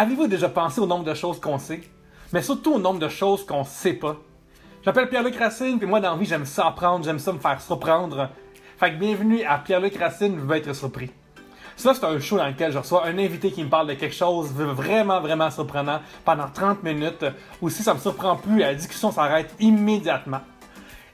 Avez-vous 0.00 0.28
déjà 0.28 0.48
pensé 0.48 0.80
au 0.80 0.86
nombre 0.86 1.02
de 1.02 1.12
choses 1.12 1.40
qu'on 1.40 1.58
sait, 1.58 1.80
mais 2.32 2.40
surtout 2.40 2.74
au 2.74 2.78
nombre 2.78 3.00
de 3.00 3.08
choses 3.08 3.44
qu'on 3.44 3.64
sait 3.64 3.94
pas? 3.94 4.14
J'appelle 4.84 5.08
Pierre-Luc 5.08 5.34
Racine, 5.34 5.76
puis 5.76 5.88
moi 5.88 5.98
dans 5.98 6.12
la 6.12 6.16
vie 6.16 6.24
j'aime 6.24 6.46
ça 6.46 6.68
apprendre, 6.68 7.04
j'aime 7.04 7.18
ça 7.18 7.32
me 7.32 7.40
faire 7.40 7.60
surprendre. 7.60 8.28
Fait 8.78 8.92
que 8.92 8.96
bienvenue 8.96 9.42
à 9.42 9.58
Pierre-Luc 9.58 9.96
Racine 9.96 10.38
veut 10.38 10.54
être 10.54 10.72
surpris. 10.72 11.10
Ça, 11.74 11.94
c'est 11.94 12.04
un 12.04 12.20
show 12.20 12.36
dans 12.36 12.46
lequel 12.46 12.70
je 12.70 12.78
reçois 12.78 13.06
un 13.06 13.18
invité 13.18 13.50
qui 13.50 13.64
me 13.64 13.68
parle 13.68 13.88
de 13.88 13.94
quelque 13.94 14.14
chose 14.14 14.52
vraiment, 14.52 15.20
vraiment 15.20 15.50
surprenant 15.50 15.98
pendant 16.24 16.46
30 16.46 16.84
minutes. 16.84 17.24
Ou 17.60 17.68
si 17.68 17.82
ça 17.82 17.92
me 17.92 17.98
surprend 17.98 18.36
plus, 18.36 18.60
la 18.60 18.76
discussion 18.76 19.10
s'arrête 19.10 19.52
immédiatement. 19.58 20.42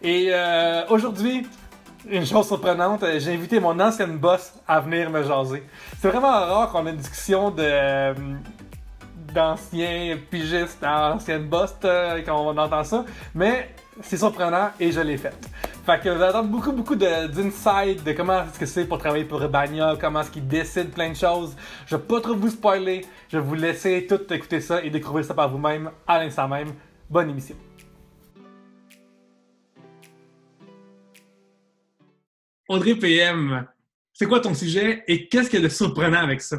Et 0.03 0.27
euh, 0.29 0.83
aujourd'hui, 0.91 1.47
une 2.11 2.27
chose 2.27 2.47
surprenante, 2.47 3.03
j'ai 3.17 3.33
invité 3.33 3.61
mon 3.61 3.81
ancienne 3.81 4.19
boss 4.19 4.53
à 4.69 4.81
venir 4.81 5.09
me 5.09 5.23
jaser. 5.23 5.63
C'est 6.01 6.09
vraiment 6.09 6.29
rare 6.29 6.71
qu'on 6.71 6.87
ait 6.87 6.91
une 6.91 6.97
discussion 6.97 7.51
de 7.51 8.15
d'anciens 9.35 10.17
pigistes, 10.31 10.81
d'anciennes 10.81 11.49
boss, 11.49 11.75
euh, 11.85 12.23
qu'on 12.23 12.57
entend 12.57 12.85
ça, 12.85 13.05
mais 13.35 13.75
c'est 14.01 14.17
surprenant 14.17 14.71
et 14.79 14.93
je 14.93 15.01
l'ai 15.01 15.17
fait. 15.17 15.35
Fait 15.85 16.01
que 16.01 16.09
entendre 16.09 16.49
beaucoup, 16.49 16.73
beaucoup 16.73 16.95
d'insights 16.95 18.03
de, 18.03 18.11
de, 18.11 18.17
comment 18.17 18.45
est-ce 18.45 18.59
que 18.59 18.67
c'est 18.67 18.87
pour 18.87 18.99
travailler 18.99 19.25
pour 19.25 19.43
Urbania, 19.43 19.97
comment 20.01 20.23
est-ce 20.23 20.31
qu'ils 20.31 20.49
décident 20.49 20.91
plein 20.91 21.11
de 21.11 21.17
choses. 21.17 21.55
Je 21.87 21.97
vais 21.97 22.03
pas 22.03 22.21
trop 22.21 22.35
vous 22.35 22.49
spoiler, 22.49 23.05
je 23.29 23.37
vais 23.37 23.43
vous 23.43 23.55
laisser 23.55 24.07
tout 24.07 24.33
écouter 24.33 24.61
ça 24.61 24.83
et 24.83 24.89
découvrir 24.89 25.25
ça 25.25 25.35
par 25.35 25.51
vous-même 25.51 25.91
à 26.07 26.21
l'instant 26.21 26.49
même. 26.49 26.73
Bonne 27.11 27.31
émission. 27.31 27.57
Audrey 32.69 32.95
PM, 32.95 33.67
c'est 34.15 34.27
quoi 34.27 34.41
ton 34.41 34.55
sujet 34.55 35.05
et 35.07 35.29
qu'est-ce 35.29 35.51
qu'il 35.51 35.61
y 35.61 35.65
a 35.65 35.69
de 35.69 35.73
surprenant 35.73 36.21
avec 36.21 36.41
ça? 36.41 36.59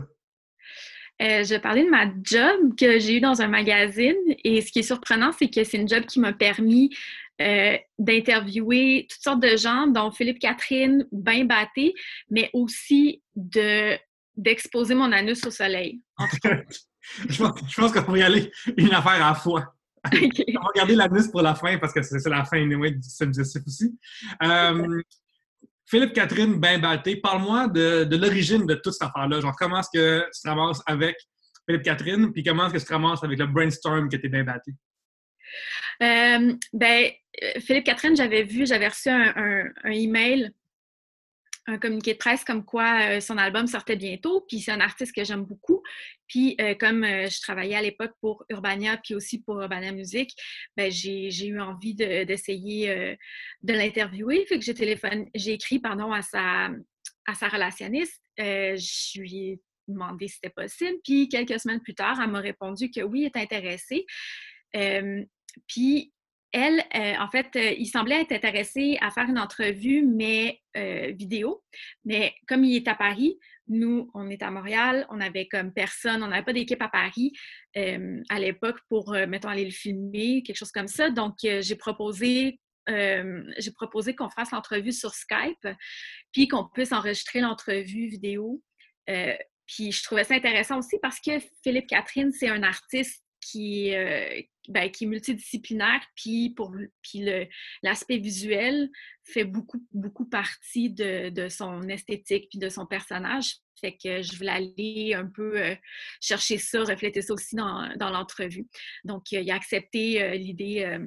Euh, 1.22 1.44
je 1.44 1.56
parlais 1.56 1.86
de 1.86 1.90
ma 1.90 2.06
job 2.24 2.76
que 2.78 3.00
j'ai 3.00 3.18
eue 3.18 3.22
dans 3.22 3.42
un 3.42 3.48
magazine 3.48 4.16
et 4.44 4.62
ce 4.62 4.72
qui 4.72 4.80
est 4.80 4.84
surprenant, 4.84 5.32
c'est 5.32 5.50
que 5.50 5.64
c'est 5.64 5.78
une 5.78 5.88
job 5.88 6.06
qui 6.06 6.20
m'a 6.20 6.34
permis 6.34 6.94
euh, 7.42 7.78
d'interviewer 7.98 9.08
toutes 9.10 9.22
sortes 9.22 9.42
de 9.42 9.56
gens, 9.56 9.88
dont 9.88 10.12
Philippe 10.12 10.40
Catherine, 10.40 11.08
bien 11.12 11.46
batté, 11.46 11.94
mais 12.30 12.50
aussi 12.54 13.22
de 13.36 13.98
d'exposer 14.38 14.96
mon 14.96 15.14
anus 15.14 15.46
au 15.46 15.52
soleil. 15.52 16.02
je 17.30 17.42
pense, 17.42 17.92
qu'on 17.94 18.12
va 18.12 18.18
y 18.18 18.24
aller 18.24 18.52
une 18.76 18.94
affaire 18.94 19.14
à 19.14 19.30
la 19.30 19.34
fois. 19.34 19.74
On 20.14 20.66
va 20.66 20.72
garder 20.76 20.96
l'anus 20.96 21.30
pour 21.30 21.42
la 21.42 21.56
fin 21.56 21.78
parce 21.78 21.94
que 21.94 22.02
c'est 22.02 22.30
la 22.30 22.44
fin 22.44 22.62
anyway, 22.62 22.92
du 22.92 23.10
subjectif 23.10 23.62
aussi. 23.66 23.98
Euh, 24.44 25.02
Philippe 25.88 26.14
Catherine 26.14 26.60
bien 26.60 26.80
batté, 26.80 27.18
parle-moi 27.18 27.68
de, 27.68 28.16
l'origine 28.16 28.66
de 28.66 28.76
toute 28.76 28.94
cette 28.94 29.08
affaire-là. 29.08 29.40
Genre, 29.40 29.56
comment 29.58 29.80
est-ce 29.80 29.90
que 29.94 30.26
tu 30.34 30.42
te 30.42 30.48
ramasses 30.48 30.82
avec 30.88 31.16
Philippe 31.68 31.84
Catherine, 31.84 32.32
puis 32.34 32.44
comment 32.44 32.66
est-ce 32.66 32.74
que 32.74 32.80
tu 32.80 32.86
te 32.86 32.94
ramasses 32.94 33.24
avec 33.24 33.40
le 33.40 33.48
brainstorm 33.48 34.10
qui 34.10 34.16
était 34.16 34.30
bien 34.30 34.44
batté? 34.44 34.72
Euh, 36.02 36.54
ben, 36.74 37.12
euh, 37.44 37.60
Philippe 37.60 37.86
Catherine, 37.86 38.16
j'avais 38.16 38.44
vu, 38.44 38.66
j'avais 38.66 38.88
reçu 38.88 39.10
un, 39.10 39.72
email 39.86 40.52
un 41.68 41.78
communiqué 41.78 42.14
de 42.14 42.18
presse 42.18 42.44
comme 42.44 42.64
quoi 42.64 43.10
euh, 43.10 43.20
son 43.20 43.38
album 43.38 43.68
sortait 43.68 43.96
bientôt. 43.96 44.46
Puis 44.48 44.60
c'est 44.60 44.72
un 44.72 44.80
artiste 44.80 45.16
que 45.16 45.24
j'aime 45.24 45.44
beaucoup. 45.44 45.82
Puis 46.28 46.56
euh, 46.62 46.76
comme 46.76 47.04
euh, 47.04 47.28
je 47.28 47.42
travaillais 47.42 47.76
à 47.76 47.82
l'époque 47.82 48.14
pour 48.22 48.46
Urbania, 48.50 48.98
puis 48.98 49.16
aussi 49.16 49.42
pour 49.42 49.60
Urbania 49.60 49.92
Music, 49.92 50.32
ben, 50.78 50.92
j'ai 50.92 51.48
eu 51.48 51.60
envie 51.60 51.96
d'essayer 51.96 53.18
de, 53.62 53.74
l'interviewer. 53.74 54.46
Fait 54.48 54.60
que 54.60 54.66
j'ai 54.66 54.74
téléphone, 54.74 55.26
j'ai 55.34 55.54
écrit 55.54 55.80
pardon 55.80 56.12
à 56.12 56.22
sa 56.22 56.70
à 57.28 57.34
sa 57.34 57.48
relationniste. 57.48 58.22
je 58.38 59.20
lui 59.20 59.38
ai 59.38 59.62
demandé 59.88 60.28
si 60.28 60.36
c'était 60.36 60.54
possible. 60.54 60.98
Puis 61.04 61.30
quelques 61.30 61.60
semaines 61.60 61.82
plus 61.82 61.96
tard, 61.96 62.20
elle 62.22 62.30
m'a 62.30 62.40
répondu 62.40 62.92
que 62.92 63.02
oui, 63.02 63.24
elle 63.24 63.42
est 63.42 63.44
intéressée. 63.44 64.06
puis 65.68 66.14
elle, 66.56 66.80
euh, 66.96 67.16
en 67.20 67.30
fait, 67.30 67.54
euh, 67.58 67.74
il 67.78 67.86
semblait 67.86 68.22
être 68.22 68.32
intéressé 68.32 68.98
à 69.02 69.12
faire 69.12 69.26
une 69.26 69.38
entrevue, 69.38 70.06
mais 70.06 70.62
euh, 70.78 71.12
vidéo. 71.12 71.62
Mais 72.06 72.34
comme 72.48 72.64
il 72.64 72.78
est 72.78 72.88
à 72.88 72.96
Paris, 72.96 73.38
nous, 73.68 74.10
on 74.14 74.30
est 74.30 74.42
à 74.42 74.52
Montréal, 74.52 75.06
on 75.10 75.20
avait 75.20 75.50
comme 75.50 75.74
personne, 75.74 76.24
on 76.24 76.28
n'avait 76.28 76.46
pas 76.46 76.54
d'équipe 76.54 76.82
à 76.82 76.88
Paris 76.88 77.34
à 77.76 78.40
l'époque 78.40 78.80
pour, 78.88 79.12
mettons, 79.28 79.50
aller 79.50 79.66
le 79.66 79.72
filmer, 79.72 80.44
quelque 80.44 80.56
chose 80.56 80.72
comme 80.72 80.88
ça. 80.88 81.10
Donc, 81.10 81.34
j'ai 81.42 81.76
proposé 81.76 82.60
j'ai 82.88 83.72
proposé 83.74 84.16
qu'on 84.16 84.30
fasse 84.30 84.52
l'entrevue 84.52 84.94
sur 84.94 85.16
Skype, 85.16 85.68
puis 86.32 86.48
qu'on 86.48 86.70
puisse 86.70 86.92
enregistrer 86.92 87.42
l'entrevue 87.42 88.08
vidéo. 88.08 88.62
puis 89.08 89.92
je 89.92 90.04
trouvais 90.04 90.24
ça 90.24 90.36
intéressant 90.36 90.78
aussi 90.78 91.00
parce 91.02 91.20
que 91.20 91.32
Philippe 91.64 91.88
Catherine, 91.88 92.32
c'est 92.32 92.50
un 92.50 92.62
artiste 92.62 93.25
qui, 93.46 93.94
euh, 93.94 94.42
ben, 94.70 94.90
qui 94.90 95.04
est 95.04 95.08
multidisciplinaire, 95.08 96.02
puis 96.16 96.50
pour 96.50 96.74
puis 97.04 97.26
l'aspect 97.84 98.18
visuel 98.18 98.90
fait 99.24 99.44
beaucoup, 99.44 99.86
beaucoup 99.92 100.26
partie 100.26 100.90
de, 100.90 101.30
de, 101.30 101.48
son 101.48 101.84
esthétique 101.84 102.50
puis 102.50 102.60
de 102.60 102.70
son 102.70 102.86
personnage. 102.86 103.56
Que 104.04 104.24
je 104.24 104.36
voulais 104.38 104.50
aller 104.50 105.14
un 105.14 105.28
peu 105.28 105.62
euh, 105.62 105.76
chercher 106.20 106.58
ça, 106.58 106.84
refléter 106.84 107.22
ça 107.22 107.34
aussi 107.36 107.56
dans, 107.56 107.96
dans 107.98 108.10
l'entrevue. 108.10 108.66
Donc, 109.04 109.32
il 109.32 109.52
a 109.52 109.54
accepté 109.54 110.24
euh, 110.24 110.34
l'idée 110.34 111.00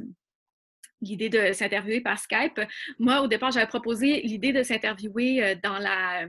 l'idée 1.00 1.28
de 1.28 1.52
s'interviewer 1.52 2.00
par 2.00 2.18
Skype. 2.18 2.60
Moi, 2.98 3.20
au 3.22 3.26
départ, 3.26 3.50
j'avais 3.52 3.66
proposé 3.66 4.20
l'idée 4.22 4.52
de 4.52 4.62
s'interviewer 4.62 5.56
dans 5.62 5.78
la 5.78 6.28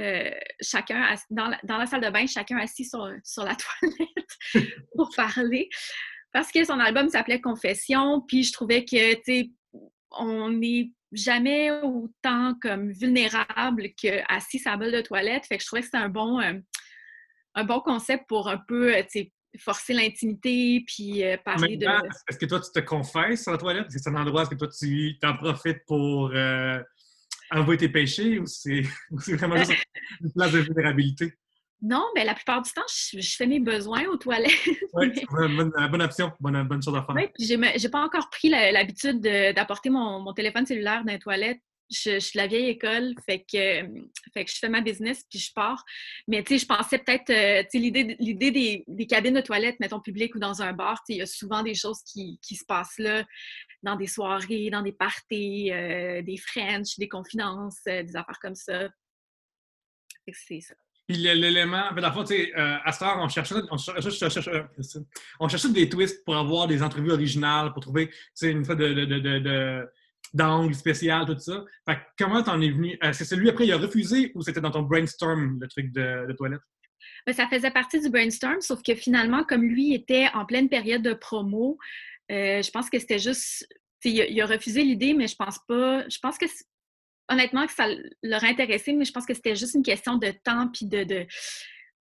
euh, 0.00 0.30
chacun 0.60 1.14
dans, 1.30 1.46
la, 1.46 1.58
dans, 1.62 1.78
la, 1.78 1.86
salle 1.86 2.00
de 2.00 2.10
bain, 2.10 2.26
chacun 2.26 2.58
assis 2.58 2.84
sur, 2.84 3.08
sur 3.22 3.44
la 3.44 3.56
toilette 3.80 4.74
pour 4.96 5.10
parler. 5.16 5.68
Parce 6.32 6.50
que 6.50 6.64
son 6.64 6.80
album 6.80 7.08
s'appelait 7.08 7.40
Confession, 7.40 8.20
puis 8.26 8.42
je 8.42 8.52
trouvais 8.52 8.84
que, 8.84 9.14
tu 9.14 9.20
sais, 9.24 9.50
on 10.10 10.50
n'est 10.50 10.90
jamais 11.12 11.70
autant 11.70 12.54
comme 12.60 12.90
vulnérable 12.90 13.90
qu'assis 13.96 14.58
sur 14.58 14.72
la 14.72 14.76
bolle 14.76 14.92
de 14.92 15.00
toilette. 15.00 15.46
Fait 15.46 15.58
que 15.58 15.62
je 15.62 15.66
trouvais 15.66 15.82
que 15.82 15.86
c'était 15.86 15.98
un 15.98 16.08
bon, 16.08 16.40
euh, 16.40 16.54
un 17.54 17.64
bon 17.64 17.80
concept 17.80 18.24
pour 18.26 18.48
un 18.48 18.58
peu, 18.66 18.96
euh, 18.96 19.02
tu 19.02 19.20
sais, 19.20 19.32
forcer 19.60 19.92
l'intimité, 19.92 20.82
puis 20.84 21.22
parler 21.44 21.76
de... 21.76 21.86
Est-ce 22.28 22.38
que 22.38 22.46
toi, 22.46 22.58
tu 22.58 22.72
te 22.72 22.84
confesses 22.84 23.44
sur 23.44 23.52
la 23.52 23.58
toilette? 23.58 23.86
Est-ce 23.86 23.98
que 23.98 24.02
c'est 24.02 24.10
un 24.10 24.16
endroit, 24.16 24.42
est-ce 24.42 24.50
que 24.50 24.56
toi, 24.56 24.66
tu 24.66 25.16
t'en 25.20 25.36
profites 25.36 25.84
pour 25.86 26.32
avouer 27.54 27.76
tes 27.76 27.88
péchés 27.88 28.38
ou 28.40 28.46
c'est 28.46 28.82
vraiment 29.34 29.56
juste 29.56 29.72
une 30.20 30.32
place 30.32 30.52
de 30.52 30.58
vulnérabilité? 30.58 31.32
Non, 31.82 32.04
mais 32.14 32.24
la 32.24 32.34
plupart 32.34 32.62
du 32.62 32.72
temps, 32.72 32.86
je, 32.88 33.36
fais 33.36 33.46
mes 33.46 33.60
besoins 33.60 34.06
aux 34.06 34.16
toilettes. 34.16 34.52
Oui, 34.94 35.12
c'est 35.14 35.22
une 35.22 35.70
bonne, 35.90 36.02
option, 36.02 36.32
bonne, 36.40 36.62
bonne 36.66 36.82
chose 36.82 36.96
à 36.96 37.02
faire. 37.02 37.14
Oui, 37.14 37.28
puis 37.34 37.46
j'ai 37.46 37.88
pas 37.90 38.02
encore 38.02 38.30
pris 38.30 38.48
l'habitude 38.48 39.20
d'apporter 39.20 39.90
mon, 39.90 40.20
mon, 40.20 40.32
téléphone 40.32 40.64
cellulaire 40.64 41.04
dans 41.04 41.12
les 41.12 41.18
toilettes. 41.18 41.60
Je, 41.90 42.18
suis 42.18 42.38
de 42.38 42.42
la 42.42 42.46
vieille 42.46 42.70
école, 42.70 43.14
fait 43.26 43.40
que, 43.40 43.82
fait 44.32 44.44
que 44.46 44.50
je 44.50 44.58
fais 44.58 44.70
ma 44.70 44.80
business 44.80 45.22
puis 45.28 45.38
je 45.38 45.52
pars. 45.52 45.84
Mais 46.26 46.42
tu 46.42 46.54
sais, 46.54 46.58
je 46.58 46.66
pensais 46.66 46.98
peut-être, 46.98 47.28
euh, 47.28 47.62
tu 47.64 47.78
sais, 47.78 48.16
l'idée 48.18 48.50
des, 48.50 48.84
des, 48.88 49.06
cabines 49.06 49.34
de 49.34 49.42
toilettes, 49.42 49.78
mettons, 49.80 50.00
publiques 50.00 50.34
ou 50.34 50.38
dans 50.38 50.62
un 50.62 50.72
bar, 50.72 51.02
tu 51.06 51.12
sais, 51.12 51.16
il 51.16 51.18
y 51.18 51.22
a 51.22 51.26
souvent 51.26 51.62
des 51.62 51.74
choses 51.74 52.02
qui, 52.10 52.38
qui 52.40 52.56
se 52.56 52.64
passent 52.64 52.98
là 52.98 53.24
dans 53.84 53.96
des 53.96 54.06
soirées, 54.06 54.70
dans 54.70 54.82
des 54.82 54.92
parties, 54.92 55.70
euh, 55.70 56.22
des 56.22 56.36
French, 56.36 56.98
des 56.98 57.08
confidences, 57.08 57.80
euh, 57.86 58.02
des 58.02 58.16
affaires 58.16 58.38
comme 58.40 58.54
ça. 58.54 58.88
C'est 60.26 60.60
ça. 60.60 60.74
Puis 61.06 61.18
l'élément, 61.18 61.92
dans 61.92 62.08
le 62.08 62.14
fond, 62.14 62.24
tu 62.24 62.34
sais, 62.34 62.58
euh, 62.58 62.78
à 62.82 62.90
ce 62.90 63.04
on 63.04 63.28
cherchait, 63.28 63.56
on, 63.70 63.76
on 65.40 65.48
cherchait 65.48 65.68
des 65.68 65.88
twists 65.88 66.24
pour 66.24 66.34
avoir 66.34 66.66
des 66.66 66.82
entrevues 66.82 67.12
originales, 67.12 67.74
pour 67.74 67.82
trouver, 67.82 68.08
tu 68.08 68.16
sais, 68.34 68.50
une 68.50 68.64
fois 68.64 68.74
de, 68.74 68.88
de, 68.88 69.18
de, 69.18 69.88
d'angle 70.32 70.74
spécial, 70.74 71.26
tout 71.26 71.38
ça. 71.38 71.62
Fait 71.86 71.98
comment 72.18 72.42
t'en 72.42 72.58
es 72.62 72.70
venu? 72.70 72.98
Que 72.98 73.12
celui 73.12 73.50
après, 73.50 73.66
il 73.66 73.72
a 73.72 73.76
refusé 73.76 74.32
ou 74.34 74.40
c'était 74.40 74.62
dans 74.62 74.70
ton 74.70 74.82
brainstorm, 74.82 75.58
le 75.60 75.68
truc 75.68 75.92
de, 75.92 76.32
toilette? 76.38 76.62
Ben, 77.26 77.34
ça 77.34 77.46
faisait 77.48 77.70
partie 77.70 78.00
du 78.00 78.08
brainstorm, 78.08 78.62
sauf 78.62 78.82
que 78.82 78.94
finalement, 78.94 79.44
comme 79.44 79.62
lui 79.62 79.92
était 79.92 80.28
en 80.32 80.46
pleine 80.46 80.70
période 80.70 81.02
de 81.02 81.12
promo, 81.12 81.78
euh, 82.30 82.62
je 82.62 82.70
pense 82.70 82.90
que 82.90 82.98
c'était 82.98 83.18
juste. 83.18 83.66
Il 84.04 84.20
a, 84.20 84.26
il 84.26 84.40
a, 84.40 84.46
refusé 84.46 84.82
l'idée, 84.82 85.14
mais 85.14 85.28
je 85.28 85.36
pense 85.36 85.58
pas. 85.66 86.06
Je 86.08 86.18
pense 86.18 86.36
que 86.36 86.46
honnêtement 87.28 87.66
que 87.66 87.72
ça 87.72 87.86
l'aurait 88.22 88.50
intéressé, 88.50 88.92
mais 88.92 89.04
je 89.04 89.12
pense 89.12 89.24
que 89.24 89.34
c'était 89.34 89.56
juste 89.56 89.74
une 89.74 89.82
question 89.82 90.16
de 90.18 90.30
temps 90.44 90.68
puis 90.68 90.86
de, 90.86 91.04
de 91.04 91.26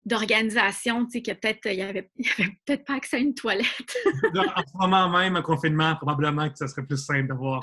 d'organisation, 0.07 1.05
tu 1.05 1.13
sais, 1.13 1.23
que 1.23 1.33
peut-être 1.33 1.67
il 1.67 1.77
n'y 1.77 1.83
avait, 1.83 2.11
avait 2.39 2.51
peut-être 2.65 2.85
pas 2.85 2.95
accès 2.95 3.17
à 3.17 3.21
une 3.21 3.35
toilette. 3.35 3.67
en 4.35 4.63
ce 4.63 4.77
moment 4.79 5.11
même, 5.11 5.37
un 5.37 5.43
confinement, 5.43 5.95
probablement 5.97 6.49
que 6.49 6.57
ça 6.57 6.69
serait 6.69 6.87
plus 6.87 6.97
simple 6.97 7.29
d'avoir. 7.29 7.63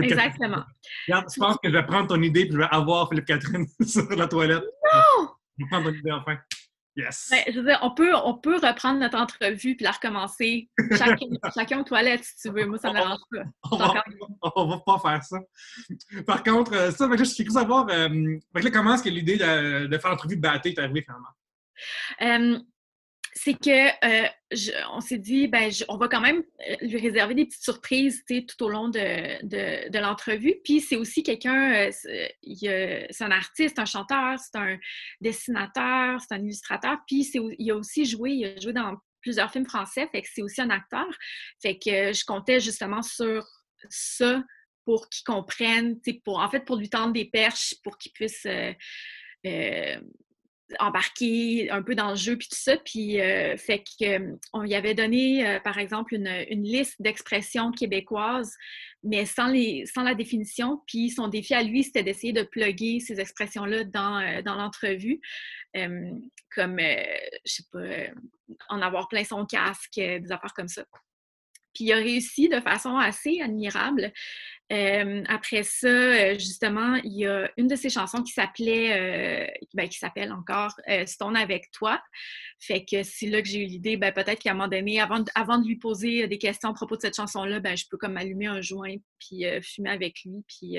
Exactement. 0.00 0.64
Regarde, 1.06 1.26
je 1.32 1.38
pense 1.38 1.56
que 1.62 1.68
je 1.68 1.74
vais 1.74 1.86
prendre 1.86 2.08
ton 2.08 2.20
idée 2.20 2.40
et 2.40 2.50
je 2.50 2.56
vais 2.56 2.66
avoir 2.70 3.08
Philippe 3.08 3.26
Catherine 3.26 3.66
sur 3.86 4.08
la 4.10 4.26
toilette. 4.26 4.64
Non! 4.64 5.28
Je 5.56 5.64
vais 5.64 5.68
prendre 5.70 5.90
ton 5.90 5.94
idée 5.94 6.10
enfin. 6.10 6.38
Yes. 6.96 7.28
Ben, 7.30 7.42
je 7.52 7.58
veux 7.58 7.66
dire, 7.66 7.78
on 7.82 7.92
peut, 7.92 8.14
on 8.14 8.34
peut 8.34 8.56
reprendre 8.56 9.00
notre 9.00 9.18
entrevue 9.18 9.74
puis 9.74 9.84
la 9.84 9.90
recommencer. 9.90 10.68
Chacun, 10.96 11.26
chacun 11.52 11.80
aux 11.80 11.84
toilettes, 11.84 12.24
si 12.24 12.36
tu 12.36 12.54
veux. 12.54 12.66
Moi, 12.66 12.78
ça 12.78 12.90
ne 12.90 12.94
m'arrange 12.94 13.18
pas. 13.30 13.42
On 13.72 13.76
va, 13.76 14.04
on 14.56 14.66
va, 14.68 14.78
pas 14.78 14.98
faire 15.00 15.24
ça. 15.24 15.38
Par 16.24 16.42
contre, 16.44 16.74
euh, 16.74 16.90
ça, 16.92 17.08
je 17.16 17.24
suis 17.24 17.44
curieux 17.44 17.48
de 17.48 17.60
savoir 17.60 17.86
euh, 17.90 18.38
là, 18.54 18.70
comment 18.70 18.94
est-ce 18.94 19.02
que 19.02 19.08
l'idée 19.08 19.36
de, 19.36 19.86
de 19.86 19.98
faire 19.98 20.10
l'entrevue 20.10 20.36
de 20.36 20.40
Batté 20.40 20.70
est 20.70 20.78
arrivée 20.78 21.02
finalement? 21.02 21.28
Euh, 22.22 22.60
c'est 23.36 23.54
que 23.54 24.24
euh, 24.24 24.28
on 24.92 25.00
s'est 25.00 25.18
dit, 25.18 25.48
ben, 25.48 25.70
on 25.88 25.96
va 25.96 26.06
quand 26.06 26.20
même 26.20 26.44
euh, 26.68 26.76
lui 26.82 26.98
réserver 26.98 27.34
des 27.34 27.46
petites 27.46 27.64
surprises 27.64 28.22
tout 28.28 28.62
au 28.62 28.68
long 28.68 28.88
de, 28.88 29.98
l'entrevue. 29.98 30.54
Puis 30.62 30.80
c'est 30.80 30.96
aussi 30.96 31.24
quelqu'un, 31.24 31.88
euh, 31.88 31.90
c'est 31.90 33.24
un 33.24 33.30
artiste, 33.32 33.78
un 33.80 33.84
chanteur, 33.84 34.38
c'est 34.38 34.56
un 34.56 34.78
dessinateur, 35.20 36.20
c'est 36.20 36.34
un 36.34 36.42
illustrateur. 36.42 36.98
Puis 37.08 37.28
il 37.58 37.70
a 37.72 37.76
aussi 37.76 38.04
joué, 38.04 38.30
il 38.30 38.44
a 38.46 38.60
joué 38.60 38.72
dans 38.72 38.94
plusieurs 39.20 39.50
films 39.50 39.66
français, 39.66 40.08
fait 40.12 40.22
que 40.22 40.28
c'est 40.32 40.42
aussi 40.42 40.60
un 40.60 40.70
acteur. 40.70 41.06
Fait 41.60 41.76
que 41.76 42.12
je 42.12 42.24
comptais 42.24 42.60
justement 42.60 43.02
sur 43.02 43.44
ça 43.90 44.44
pour 44.84 45.08
qu'il 45.08 45.24
comprenne, 45.24 45.98
pour, 46.24 46.38
en 46.38 46.48
fait, 46.48 46.60
pour 46.60 46.76
lui 46.76 46.90
tendre 46.90 47.12
des 47.14 47.24
perches, 47.24 47.74
pour 47.82 47.98
qu'il 47.98 48.12
puisse 48.12 48.46
embarqué 50.78 51.70
un 51.70 51.82
peu 51.82 51.94
dans 51.94 52.10
le 52.10 52.16
jeu 52.16 52.36
puis 52.36 52.48
tout 52.48 52.58
ça. 52.58 52.76
Puis 52.78 53.20
euh, 53.20 53.56
fait 53.56 53.84
qu'on 53.98 54.60
lui 54.60 54.74
avait 54.74 54.94
donné 54.94 55.46
euh, 55.46 55.60
par 55.60 55.78
exemple 55.78 56.14
une, 56.14 56.28
liste 56.62 57.00
d'expressions 57.00 57.70
québécoises 57.70 58.54
mais 59.02 59.26
sans 59.26 59.48
les 59.48 59.84
sans 59.86 60.02
la 60.02 60.14
définition. 60.14 60.82
Puis 60.86 61.10
son 61.10 61.28
défi 61.28 61.54
à 61.54 61.62
lui 61.62 61.84
c'était 61.84 62.02
d'essayer 62.02 62.32
de 62.32 62.42
plugger 62.42 63.00
ces 63.00 63.20
expressions 63.20 63.64
là 63.64 63.84
dans, 63.84 64.18
euh, 64.18 64.42
dans 64.42 64.54
l'entrevue 64.54 65.20
comme 66.54 66.78
je 66.78 67.52
sais 67.52 67.64
pas 67.72 67.80
en 68.68 68.80
avoir 68.80 69.08
plein 69.08 69.24
son 69.24 69.44
casque 69.44 69.96
des 69.96 70.30
affaires 70.30 70.54
comme 70.54 70.68
ça. 70.68 70.84
Puis 71.74 71.84
il 71.84 71.92
a 71.92 71.96
réussi 71.96 72.48
de 72.48 72.60
façon 72.60 72.96
assez 72.96 73.40
admirable 73.40 74.12
après 74.70 75.62
ça, 75.62 76.34
justement, 76.34 76.94
il 77.04 77.18
y 77.18 77.26
a 77.26 77.50
une 77.56 77.68
de 77.68 77.76
ses 77.76 77.90
chansons 77.90 78.22
qui 78.22 78.32
s'appelait, 78.32 79.52
ben, 79.74 79.88
qui 79.88 79.98
s'appelle 79.98 80.32
encore 80.32 80.74
Stone 81.06 81.36
avec 81.36 81.70
toi. 81.70 82.02
Fait 82.58 82.84
que 82.84 83.02
c'est 83.02 83.26
là 83.26 83.42
que 83.42 83.48
j'ai 83.48 83.62
eu 83.62 83.66
l'idée, 83.66 83.96
ben, 83.96 84.12
peut-être 84.12 84.40
qu'à 84.40 84.50
un 84.50 84.54
moment 84.54 84.68
donné, 84.68 85.00
avant 85.00 85.20
de, 85.20 85.30
avant 85.34 85.58
de 85.58 85.66
lui 85.66 85.76
poser 85.76 86.26
des 86.26 86.38
questions 86.38 86.70
à 86.70 86.74
propos 86.74 86.96
de 86.96 87.02
cette 87.02 87.16
chanson-là, 87.16 87.60
ben, 87.60 87.76
je 87.76 87.84
peux 87.90 87.98
comme 87.98 88.16
allumer 88.16 88.46
un 88.46 88.60
joint 88.60 88.96
puis 89.18 89.44
fumer 89.62 89.90
avec 89.90 90.22
lui. 90.24 90.44
Puis, 90.48 90.76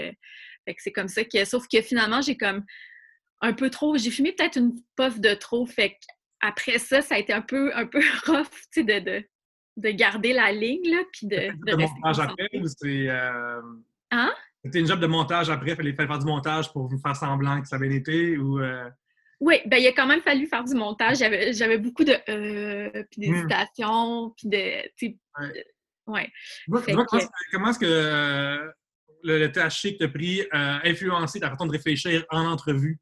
fait 0.65 0.73
que 0.73 0.81
c'est 0.81 0.91
comme 0.91 1.07
ça 1.07 1.23
que, 1.23 1.45
sauf 1.45 1.67
que 1.67 1.81
finalement, 1.81 2.21
j'ai 2.21 2.37
comme 2.37 2.65
un 3.41 3.53
peu 3.53 3.69
trop, 3.69 3.97
j'ai 3.97 4.11
fumé 4.11 4.31
peut-être 4.33 4.57
une 4.57 4.75
puff 4.95 5.19
de 5.19 5.33
trop. 5.33 5.65
Fait 5.65 5.97
après 6.41 6.79
ça, 6.79 7.01
ça 7.01 7.15
a 7.15 7.19
été 7.19 7.33
un 7.33 7.41
peu, 7.41 7.73
un 7.75 7.85
peu 7.85 7.99
rough, 8.25 8.49
tu 8.71 8.83
sais, 8.85 9.01
de 9.01 9.23
garder 9.77 10.33
la 10.33 10.51
ligne, 10.51 10.89
là, 10.89 11.03
puis 11.11 11.27
de, 11.27 11.51
de, 11.65 11.75
montage 11.75 12.19
après 12.19 12.49
ou 12.53 12.65
c'est... 12.67 13.09
Euh... 13.09 13.61
Hein? 14.11 14.33
C'était 14.63 14.79
une 14.79 14.87
job 14.87 14.99
de 14.99 15.07
montage 15.07 15.49
après, 15.49 15.71
il 15.71 15.75
fallait 15.75 15.93
faire 15.93 16.19
du 16.19 16.25
montage 16.25 16.71
pour 16.71 16.87
vous 16.87 16.97
faire 16.97 17.15
semblant 17.15 17.61
que 17.61 17.67
ça 17.67 17.75
avait 17.75 17.93
été 17.93 18.37
ou... 18.37 18.59
Euh? 18.59 18.89
Oui, 19.39 19.61
ben 19.65 19.77
il 19.77 19.87
a 19.87 19.91
quand 19.91 20.07
même 20.07 20.21
fallu 20.21 20.47
faire 20.47 20.63
du 20.63 20.75
montage. 20.75 21.17
J'avais 21.17 21.77
beaucoup 21.77 22.03
de 22.05 22.13
euh, 22.29 23.03
puis 23.11 23.29
hmm. 23.29 23.33
d'hésitation, 23.33 24.33
puis 24.37 24.47
de. 24.47 25.13
Ouais. 26.07 26.31
ouais. 26.67 26.93
comment, 27.51 27.69
est-ce 27.69 27.79
que 27.79 27.85
euh, 27.85 28.71
le, 29.23 29.39
le 29.39 29.51
THC 29.51 29.93
que 29.93 29.97
tu 29.97 30.03
as 30.03 30.07
pris 30.07 30.41
a 30.51 30.87
influencé 30.87 31.39
ta 31.39 31.49
façon 31.49 31.65
de 31.65 31.73
réfléchir 31.73 32.25
en 32.29 32.45
entrevue? 32.45 32.97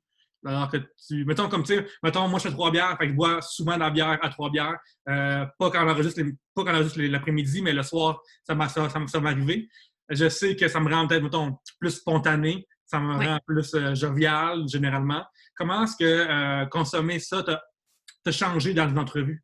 Alors 0.46 0.70
que 0.70 0.78
tu. 1.08 1.26
Mettons 1.26 1.48
comme 1.48 1.64
tu 1.64 1.76
sais, 1.76 1.86
mettons, 2.02 2.28
moi 2.28 2.40
je 2.40 2.48
fais 2.48 2.54
trois 2.54 2.72
bières, 2.72 2.98
fait 2.98 3.06
que 3.06 3.12
je 3.12 3.16
bois 3.16 3.42
souvent 3.42 3.76
de 3.76 3.80
la 3.80 3.90
bière 3.90 4.20
à 4.22 4.30
trois 4.30 4.50
bières. 4.50 4.78
Euh, 5.10 5.46
pas 5.58 5.72
quand 5.72 5.86
on 5.86 5.90
enregistre 5.90 7.02
l'après-midi, 7.02 7.62
mais 7.62 7.74
le 7.74 7.84
soir, 7.84 8.22
ça 8.46 8.56
m'est 8.56 8.68
ça, 8.68 8.90
ça, 8.90 9.18
arrivé. 9.20 9.70
Je 10.10 10.28
sais 10.30 10.56
que 10.56 10.68
ça 10.68 10.80
me 10.80 10.94
rend 10.94 11.08
peut-être, 11.08 11.24
mettons, 11.24 11.58
plus 11.80 11.92
spontané, 11.92 12.68
ça 12.86 13.00
me 13.00 13.14
rend 13.16 13.40
plus 13.48 13.74
euh, 13.74 13.96
jovial, 13.96 14.68
généralement. 14.68 15.24
Comment 15.56 15.86
est-ce 15.86 15.96
que 15.96 16.04
euh, 16.04 16.66
consommer 16.66 17.20
ça 17.20 17.44
t'a 17.44 18.32
changé 18.32 18.74
dans 18.74 18.90
une 18.90 19.00
entrevue? 19.00 19.44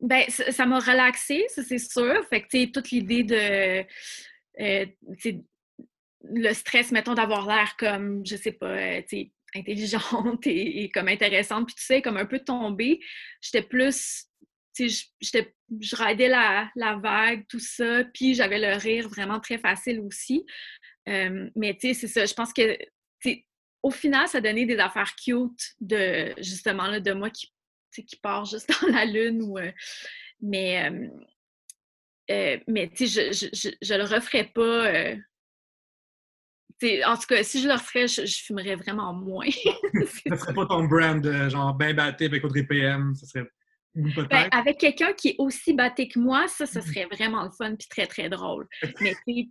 ben, 0.00 0.24
ça 0.28 0.64
m'a 0.64 0.78
relaxé, 0.78 1.44
ça 1.48 1.62
c'est 1.62 1.78
sûr. 1.78 2.24
Fait 2.30 2.42
que, 2.42 2.48
tu 2.48 2.64
sais, 2.64 2.70
toute 2.72 2.90
l'idée 2.90 3.24
de 3.24 3.84
le 6.24 6.52
stress, 6.52 6.92
mettons, 6.92 7.14
d'avoir 7.14 7.46
l'air 7.46 7.76
comme, 7.76 8.24
je 8.26 8.36
sais 8.36 8.52
pas, 8.52 8.66
euh, 8.66 9.02
intelligente 9.54 10.46
et, 10.46 10.90
comme 10.90 11.08
intéressante, 11.08 11.66
puis 11.66 11.74
tu 11.74 11.82
sais, 11.82 12.02
comme 12.02 12.16
un 12.16 12.26
peu 12.26 12.40
tombée. 12.40 13.00
J'étais 13.40 13.62
plus, 13.62 14.26
tu 14.74 14.90
sais, 14.90 15.54
je 15.80 15.96
raidais 15.96 16.28
la, 16.28 16.70
vague, 17.02 17.46
tout 17.48 17.58
ça, 17.58 18.04
puis 18.12 18.34
j'avais 18.34 18.58
le 18.58 18.76
rire 18.76 19.08
vraiment 19.08 19.40
très 19.40 19.58
facile 19.58 20.00
aussi. 20.00 20.44
Euh, 21.08 21.48
mais 21.56 21.74
tu 21.74 21.88
sais, 21.88 21.94
c'est 21.94 22.08
ça, 22.08 22.26
je 22.26 22.34
pense 22.34 22.52
que, 22.52 22.76
au 23.82 23.90
final, 23.90 24.26
ça 24.26 24.40
donnait 24.40 24.66
des 24.66 24.78
affaires 24.78 25.14
cute 25.14 25.76
de, 25.80 26.34
justement, 26.38 26.88
là, 26.88 27.00
de 27.00 27.12
moi 27.12 27.30
qui, 27.30 27.48
qui 28.06 28.16
part 28.16 28.44
juste 28.44 28.68
dans 28.82 28.88
la 28.88 29.04
lune 29.04 29.42
ou... 29.42 29.58
Euh, 29.58 29.72
mais... 30.40 30.90
mais 32.28 32.90
tu 32.94 33.06
sais, 33.06 33.32
je, 33.32 33.48
je, 33.52 33.70
je, 33.80 33.94
le 33.94 34.04
referais 34.04 34.44
pas 34.44 35.16
en 37.06 37.16
tout 37.16 37.26
cas, 37.28 37.42
si 37.42 37.60
je 37.60 37.68
le 37.68 37.74
referais, 37.74 38.08
je, 38.08 38.24
fumerais 38.24 38.76
vraiment 38.76 39.12
moins. 39.12 39.46
Ce 40.26 40.36
serait 40.36 40.54
pas 40.54 40.66
ton 40.66 40.84
brand, 40.84 41.24
euh, 41.26 41.48
genre 41.48 41.74
bien 41.74 41.94
batté 41.94 42.26
avec 42.26 42.44
Audrey 42.44 42.64
PM, 42.64 43.14
ce 43.14 43.26
serait 43.26 43.48
ben, 43.94 44.48
avec 44.52 44.78
quelqu'un 44.78 45.12
qui 45.12 45.28
est 45.30 45.34
aussi 45.38 45.72
batté 45.72 46.08
que 46.08 46.20
moi, 46.20 46.46
ça, 46.46 46.66
ce 46.66 46.78
mmh 46.78 46.82
serait 46.82 47.06
vraiment 47.10 47.42
le 47.42 47.50
fun 47.50 47.74
puis 47.74 47.88
très, 47.88 48.06
très 48.06 48.28
drôle. 48.28 48.68
Mais 49.00 49.14
il 49.26 49.50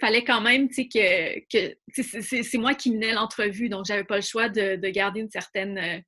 fallait 0.00 0.24
quand 0.24 0.40
même 0.40 0.68
que, 0.68 1.38
que 1.48 1.76
c'est 2.22 2.58
moi 2.58 2.74
qui 2.74 2.92
menais 2.92 3.14
l'entrevue, 3.14 3.68
donc 3.68 3.86
j'avais 3.86 4.04
pas 4.04 4.16
le 4.16 4.22
choix 4.22 4.48
de, 4.48 4.76
garder 4.90 5.20
une 5.20 5.30
certaine. 5.30 5.78
Euh, 5.78 5.98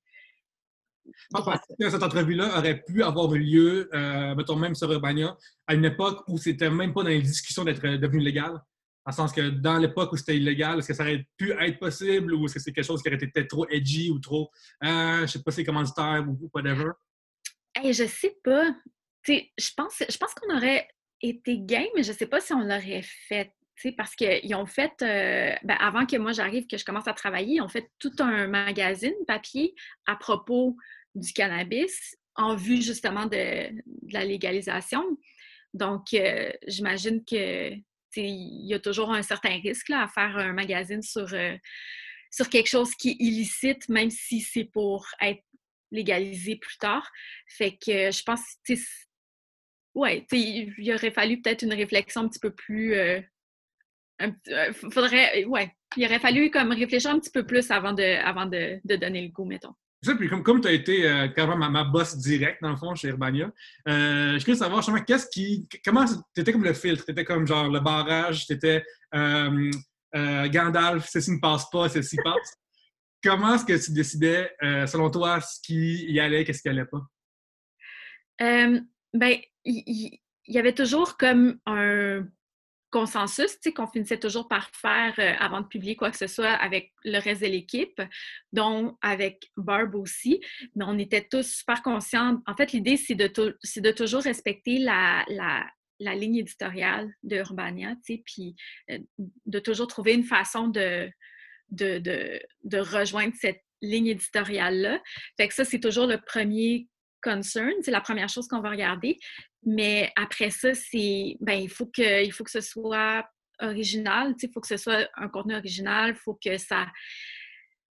cette 1.91 2.03
entrevue-là 2.03 2.59
aurait 2.59 2.83
pu 2.83 3.03
avoir 3.03 3.35
eu 3.35 3.39
lieu, 3.39 3.91
euh, 3.95 4.35
mettons 4.35 4.57
même 4.57 4.75
sur 4.75 4.93
Urbania, 4.93 5.37
à 5.67 5.75
une 5.75 5.85
époque 5.85 6.23
où 6.29 6.37
c'était 6.39 6.71
même 6.71 6.93
pas 6.93 7.03
dans 7.03 7.09
les 7.09 7.23
discussions 7.23 7.65
d'être 7.65 7.81
devenu 7.81 8.21
légal. 8.21 8.61
En 9.05 9.13
sens 9.13 9.33
que 9.33 9.51
dans 9.51 9.79
l'époque 9.79 10.13
où 10.13 10.17
c'était 10.17 10.37
illégal, 10.37 10.79
est-ce 10.79 10.89
que 10.89 10.95
ça 10.95 11.03
aurait 11.03 11.27
pu 11.37 11.53
être 11.53 11.79
possible 11.79 12.35
ou 12.35 12.45
est-ce 12.45 12.55
que 12.55 12.61
c'est 12.61 12.73
quelque 12.73 12.85
chose 12.85 13.03
qui 13.03 13.09
aurait 13.09 13.17
été 13.17 13.27
peut-être 13.27 13.49
trop 13.49 13.67
edgy 13.69 14.11
ou 14.11 14.21
trop, 14.21 14.51
euh, 14.85 15.23
je 15.23 15.27
sais 15.27 15.43
pas, 15.43 15.51
c'est 15.51 15.65
commanditaire 15.65 16.25
ou 16.29 16.51
whatever? 16.55 16.93
Hey, 17.75 17.93
je 17.93 18.05
sais 18.05 18.37
pas. 18.45 18.75
je 19.27 19.71
pense, 19.77 20.03
je 20.09 20.17
pense 20.17 20.35
qu'on 20.35 20.55
aurait 20.55 20.87
été 21.21 21.59
game, 21.59 21.89
mais 21.97 22.03
je 22.03 22.13
sais 22.13 22.27
pas 22.27 22.41
si 22.41 22.53
on 22.53 22.61
l'aurait 22.61 23.03
fait. 23.03 23.53
Parce 23.97 24.15
qu'ils 24.15 24.55
ont 24.55 24.67
fait, 24.67 24.93
euh, 25.03 25.57
ben, 25.65 25.77
avant 25.81 26.07
que 26.07 26.17
moi 26.17 26.31
j'arrive, 26.31 26.69
que 26.69 26.77
je 26.77 26.85
commence 26.85 27.09
à 27.09 27.15
travailler, 27.15 27.57
ils 27.57 27.63
ont 27.63 27.69
fait 27.69 27.91
tout 27.99 28.13
un 28.21 28.47
magazine 28.47 29.15
papier 29.27 29.75
à 30.07 30.15
propos 30.15 30.77
du 31.17 31.33
cannabis 31.33 32.17
en 32.37 32.55
vue 32.55 32.81
justement 32.81 33.27
de, 33.27 33.71
la 34.13 34.25
légalisation. 34.25 35.03
Donc, 35.75 36.15
euh, 36.15 36.53
j'imagine 36.67 37.25
que 37.25 37.75
il 38.17 38.67
y 38.67 38.75
a 38.75 38.81
toujours 38.81 39.13
un 39.13 39.23
certain 39.23 39.59
risque 39.61 39.91
à 39.91 40.09
faire 40.09 40.37
un 40.37 40.53
magazine 40.53 41.03
sur, 41.03 41.33
euh, 41.33 41.57
sur 42.31 42.49
quelque 42.49 42.69
chose 42.69 42.95
qui 42.95 43.11
est 43.11 43.17
illicite, 43.19 43.89
même 43.89 44.11
si 44.11 44.41
c'est 44.41 44.65
pour 44.65 45.07
être 45.21 45.43
légalisé 45.91 46.57
plus 46.57 46.79
tard. 46.79 47.11
Fait 47.47 47.73
que 47.73 48.11
je 48.11 48.23
pense, 48.23 48.41
ouais, 49.95 50.27
il 50.31 50.93
aurait 50.95 51.11
fallu 51.11 51.41
peut-être 51.41 51.63
une 51.63 51.75
réflexion 51.75 52.23
un 52.23 52.29
petit 52.29 52.41
peu 52.41 52.55
plus. 52.55 52.95
Euh, 52.95 53.21
euh, 54.21 54.73
faudrait, 54.73 55.45
ouais, 55.45 55.75
il 55.97 56.05
aurait 56.05 56.21
fallu 56.21 56.51
comme 56.51 56.73
réfléchir 56.73 57.11
un 57.11 57.19
petit 57.19 57.31
peu 57.31 57.45
plus 57.45 57.71
avant 57.71 57.93
de, 57.93 58.25
avant 58.25 58.47
de, 58.47 58.81
de 58.85 58.97
donner 58.97 59.23
le 59.23 59.29
goût, 59.29 59.45
mettons. 59.45 59.75
Puis 60.03 60.29
comme, 60.29 60.43
comme 60.43 60.61
tu 60.61 60.69
as 60.69 60.73
été 60.73 61.09
euh, 61.09 61.29
même 61.37 61.71
ma, 61.71 61.85
boss 61.85 62.17
directe, 62.17 62.61
dans 62.61 62.71
le 62.71 62.77
fond, 62.77 62.95
chez 62.95 63.09
Urbania, 63.09 63.53
euh, 63.89 64.37
je 64.37 64.45
voulais 64.45 64.57
savoir 64.57 64.81
justement 64.81 65.03
qu'est-ce 65.03 65.29
qui. 65.29 65.69
Comment 65.85 66.05
tu 66.05 66.41
étais 66.41 66.53
comme 66.53 66.65
le 66.65 66.73
filtre? 66.73 67.05
Tu 67.05 67.13
étais 67.13 67.25
comme 67.25 67.47
genre 67.47 67.69
le 67.69 67.79
barrage, 67.79 68.47
tu 68.47 68.53
étais 68.53 68.85
euh, 69.15 69.71
euh, 70.17 70.49
Gandalf, 70.49 71.09
ceci 71.09 71.31
ne 71.31 71.39
passe 71.39 71.71
pas, 71.71 71.89
ceci 71.89 72.17
passe. 72.17 72.59
comment 73.23 73.55
est-ce 73.55 73.65
que 73.65 73.85
tu 73.85 73.93
décidais, 73.93 74.51
selon 74.61 75.09
toi, 75.09 75.41
ce 75.41 75.61
qui 75.63 76.11
y 76.11 76.19
allait, 76.19 76.45
qu'est-ce 76.45 76.63
qui 76.63 76.69
allait 76.69 76.87
pas? 76.87 77.03
ben, 78.41 79.39
il 79.65 80.19
y, 80.49 80.59
avait 80.59 80.75
toujours 80.75 81.17
comme 81.17 81.61
un 81.67 82.27
consensus 82.93 83.59
qu'on 83.75 83.89
finissait 83.89 84.19
toujours 84.19 84.47
par 84.47 84.71
faire 84.71 85.15
euh, 85.19 85.33
avant 85.41 85.63
de 85.63 85.67
publier 85.67 85.97
quoi 85.97 86.11
que 86.11 86.17
ce 86.17 86.29
soit 86.29 86.53
avec 86.53 86.93
le 87.05 87.19
reste 87.19 87.41
de 87.41 87.47
l'équipe, 87.47 88.01
dont 88.53 88.97
avec 89.01 89.51
Barb 89.57 89.97
aussi. 89.97 90.41
Mais 90.77 90.85
on 90.87 90.99
était 90.99 91.27
tous 91.29 91.47
super 91.47 91.83
conscients. 91.83 92.41
En 92.47 92.55
fait, 92.55 92.73
l'idée, 92.73 92.97
c'est 92.97 93.17
de, 93.17 93.91
toujours 93.91 94.23
respecter 94.23 94.79
la, 94.79 95.25
ligne 95.99 96.37
éditoriale 96.37 97.13
de 97.23 97.37
Urbania, 97.37 97.95
puis 98.25 98.55
euh, 98.91 98.99
de 99.47 99.59
toujours 99.59 99.89
trouver 99.89 100.13
une 100.13 100.25
façon 100.25 100.69
de, 100.69 101.11
de 101.71 102.79
rejoindre 102.79 103.35
cette 103.41 103.63
ligne 103.81 104.09
éditoriale-là. 104.09 105.03
Fait 105.37 105.49
que 105.49 105.55
ça, 105.55 105.65
c'est 105.65 105.81
toujours 105.81 106.07
le 106.07 106.19
premier 106.19 106.89
concern, 107.23 107.73
c'est 107.83 107.91
la 107.91 108.01
première 108.01 108.29
chose 108.29 108.49
qu'on 108.49 108.61
va 108.61 108.71
regarder. 108.71 109.19
Mais 109.65 110.13
après 110.17 110.51
ça, 110.51 110.75
c'est 110.75 111.37
ben 111.41 111.55
il 111.55 111.71
faut 111.71 111.87
que 111.87 112.25
il 112.25 112.33
faut 112.33 112.45
que 112.45 112.51
ce 112.51 112.61
soit 112.61 113.25
original, 113.61 114.35
il 114.43 114.51
faut 114.53 114.61
que 114.61 114.67
ce 114.67 114.77
soit 114.77 115.09
un 115.17 115.29
contenu 115.29 115.55
original, 115.55 116.11
il 116.11 116.17
faut 116.17 116.39
que 116.43 116.59
ça 116.59 116.87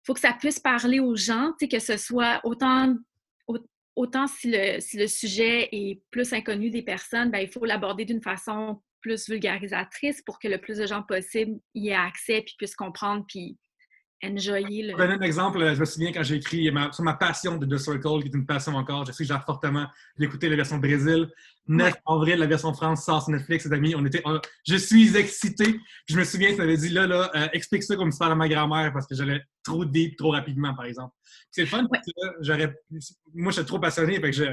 faut 0.03 0.13
que 0.13 0.19
ça 0.19 0.33
puisse 0.33 0.59
parler 0.59 0.99
aux 0.99 1.15
gens, 1.15 1.53
que 1.59 1.79
ce 1.79 1.97
soit 1.97 2.41
autant, 2.43 2.95
autant 3.95 4.27
si 4.27 4.51
le, 4.51 4.79
si 4.79 4.97
le 4.97 5.07
sujet 5.07 5.69
est 5.71 6.01
plus 6.09 6.33
inconnu 6.33 6.69
des 6.69 6.81
personnes, 6.81 7.29
ben, 7.29 7.39
il 7.39 7.49
faut 7.49 7.65
l'aborder 7.65 8.05
d'une 8.05 8.21
façon 8.21 8.81
plus 9.01 9.29
vulgarisatrice 9.29 10.21
pour 10.21 10.39
que 10.39 10.47
le 10.47 10.59
plus 10.59 10.77
de 10.77 10.85
gens 10.85 11.03
possible 11.03 11.59
y 11.73 11.89
aient 11.89 11.95
accès 11.95 12.41
puis 12.41 12.55
puissent 12.57 12.75
comprendre 12.75 13.25
puis 13.27 13.57
enjoyer 14.23 14.83
le... 14.83 14.91
Je 14.91 14.97
donner 14.97 15.13
un 15.13 15.21
exemple. 15.21 15.59
Je 15.73 15.79
me 15.79 15.85
souviens 15.85 16.11
quand 16.11 16.23
j'ai 16.23 16.35
écrit 16.35 16.71
sur 16.91 17.03
ma 17.03 17.13
passion 17.13 17.57
de 17.57 17.65
The 17.65 17.79
Circle, 17.79 18.21
qui 18.21 18.27
est 18.27 18.35
une 18.35 18.45
passion 18.45 18.75
encore. 18.75 19.05
Je 19.05 19.11
sais 19.11 19.23
que 19.23 19.33
j'ai 19.33 19.39
fortement 19.45 19.87
d'écouter 20.17 20.49
la 20.49 20.55
version 20.55 20.77
Brésil. 20.77 21.29
9 21.67 21.93
avril, 22.07 22.39
la 22.39 22.47
version 22.47 22.73
France 22.73 23.05
sort 23.05 23.23
sur 23.23 23.31
Netflix, 23.31 23.65
les 23.65 23.73
amis. 23.73 23.95
On 23.95 24.05
était, 24.05 24.23
je 24.67 24.75
suis 24.75 25.15
excité. 25.15 25.65
Puis 25.65 25.81
je 26.09 26.17
me 26.17 26.23
souviens, 26.23 26.51
tu 26.51 26.57
m'avais 26.57 26.77
dit, 26.77 26.89
là, 26.89 27.07
là, 27.07 27.31
euh, 27.35 27.47
explique 27.53 27.83
ça 27.83 27.95
comme 27.95 28.11
ça 28.11 28.25
à 28.25 28.35
ma 28.35 28.49
grand-mère 28.49 28.91
parce 28.93 29.07
que 29.07 29.15
j'allais 29.15 29.41
trop 29.63 29.85
deep, 29.85 30.17
trop 30.17 30.31
rapidement, 30.31 30.73
par 30.73 30.85
exemple. 30.85 31.13
C'est 31.51 31.61
le 31.61 31.67
fun. 31.67 31.87
j'aurais, 32.41 32.73
moi, 33.33 33.51
je 33.51 33.57
suis 33.57 33.65
trop 33.65 33.79
passionné. 33.79 34.15
Fait 34.15 34.31
que 34.31 34.35
je, 34.35 34.45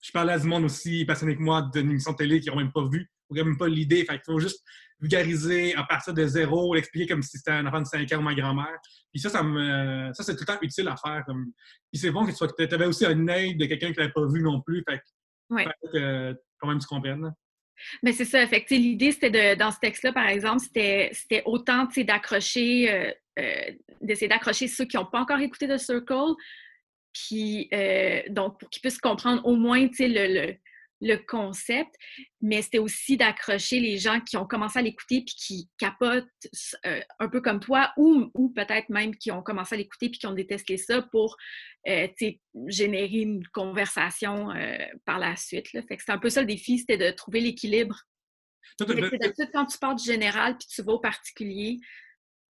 je 0.00 0.12
parlais 0.12 0.32
à 0.32 0.38
du 0.38 0.46
monde 0.46 0.64
aussi 0.64 1.04
passionné 1.04 1.36
que 1.36 1.42
moi 1.42 1.68
d'une 1.72 1.90
émission 1.90 2.12
de 2.12 2.16
télé 2.16 2.40
qui 2.40 2.48
n'ont 2.48 2.56
même 2.56 2.72
pas 2.72 2.86
vu, 2.86 3.10
n'ont 3.30 3.44
même 3.44 3.58
pas 3.58 3.68
l'idée. 3.68 4.04
Fait 4.04 4.14
qu'il 4.14 4.24
faut 4.26 4.40
juste 4.40 4.62
vulgariser 5.00 5.74
à 5.74 5.84
partir 5.84 6.14
de 6.14 6.26
zéro, 6.26 6.74
l'expliquer 6.74 7.06
comme 7.06 7.22
si 7.22 7.36
c'était 7.38 7.50
un 7.50 7.66
enfant 7.66 7.80
de 7.80 7.86
5 7.86 8.12
ans 8.12 8.18
ou 8.18 8.22
ma 8.22 8.34
grand-mère. 8.34 8.78
Puis 9.12 9.20
ça, 9.20 9.28
ça, 9.28 9.42
me, 9.42 10.10
ça 10.12 10.22
c'est 10.22 10.34
tout 10.34 10.44
le 10.48 10.54
temps 10.54 10.58
utile 10.62 10.88
à 10.88 10.96
faire. 10.96 11.24
Comme... 11.26 11.52
Puis 11.92 12.00
c'est 12.00 12.10
bon 12.10 12.26
que 12.26 12.64
tu 12.64 12.74
avais 12.74 12.86
aussi 12.86 13.04
un 13.06 13.28
œil 13.28 13.56
de 13.56 13.66
quelqu'un 13.66 13.92
qui 13.92 13.98
l'avait 13.98 14.12
pas 14.12 14.26
vu 14.26 14.42
non 14.42 14.60
plus. 14.60 14.84
Fait, 14.88 15.00
que 15.92 16.34
quand 16.58 16.68
même 16.68 16.78
tu 16.78 16.86
comprennes. 16.86 17.32
Mais 18.02 18.12
c'est 18.12 18.24
ça. 18.24 18.46
Fait 18.46 18.64
l'idée, 18.70 19.12
c'était 19.12 19.30
de, 19.30 19.58
dans 19.58 19.70
ce 19.70 19.78
texte-là, 19.80 20.12
par 20.12 20.28
exemple, 20.28 20.60
c'était, 20.60 21.10
c'était 21.12 21.42
autant 21.44 21.88
d'accrocher, 21.96 22.90
euh, 22.90 23.10
euh, 23.38 23.72
d'essayer 24.00 24.28
d'accrocher 24.28 24.68
ceux 24.68 24.84
qui 24.84 24.96
n'ont 24.96 25.06
pas 25.06 25.20
encore 25.20 25.40
écouté 25.40 25.68
The 25.68 25.78
Circle, 25.78 26.34
puis 27.12 27.68
euh, 27.72 28.22
donc 28.28 28.58
pour 28.58 28.70
qu'ils 28.70 28.80
puissent 28.80 28.98
comprendre 28.98 29.44
au 29.44 29.56
moins 29.56 29.80
le, 29.80 30.46
le, 30.46 30.54
le 31.04 31.18
concept, 31.18 31.94
mais 32.40 32.62
c'était 32.62 32.78
aussi 32.78 33.16
d'accrocher 33.16 33.78
les 33.78 33.98
gens 33.98 34.20
qui 34.20 34.38
ont 34.38 34.46
commencé 34.46 34.78
à 34.78 34.82
l'écouter 34.82 35.22
puis 35.24 35.34
qui 35.36 35.70
capotent 35.78 36.24
euh, 36.86 37.00
un 37.18 37.28
peu 37.28 37.42
comme 37.42 37.60
toi 37.60 37.92
ou, 37.98 38.30
ou 38.34 38.48
peut-être 38.48 38.88
même 38.88 39.14
qui 39.14 39.30
ont 39.30 39.42
commencé 39.42 39.74
à 39.74 39.78
l'écouter 39.78 40.08
puis 40.08 40.18
qui 40.18 40.26
ont 40.26 40.32
détesté 40.32 40.78
ça 40.78 41.02
pour 41.02 41.36
euh, 41.86 42.08
générer 42.68 43.20
une 43.20 43.46
conversation 43.48 44.50
euh, 44.50 44.78
par 45.04 45.18
la 45.18 45.36
suite. 45.36 45.72
Là. 45.74 45.82
Fait 45.82 45.98
que 45.98 46.02
c'est 46.02 46.12
un 46.12 46.18
peu 46.18 46.30
ça 46.30 46.40
le 46.40 46.46
défi, 46.46 46.78
c'était 46.78 46.96
de 46.96 47.10
trouver 47.14 47.40
l'équilibre. 47.40 48.00
D'habitude, 48.78 49.50
quand 49.52 49.66
tu 49.66 49.78
pars 49.78 49.94
du 49.94 50.04
général 50.04 50.56
puis 50.56 50.66
tu 50.68 50.82
vas 50.82 50.94
au 50.94 51.00
particulier, 51.00 51.76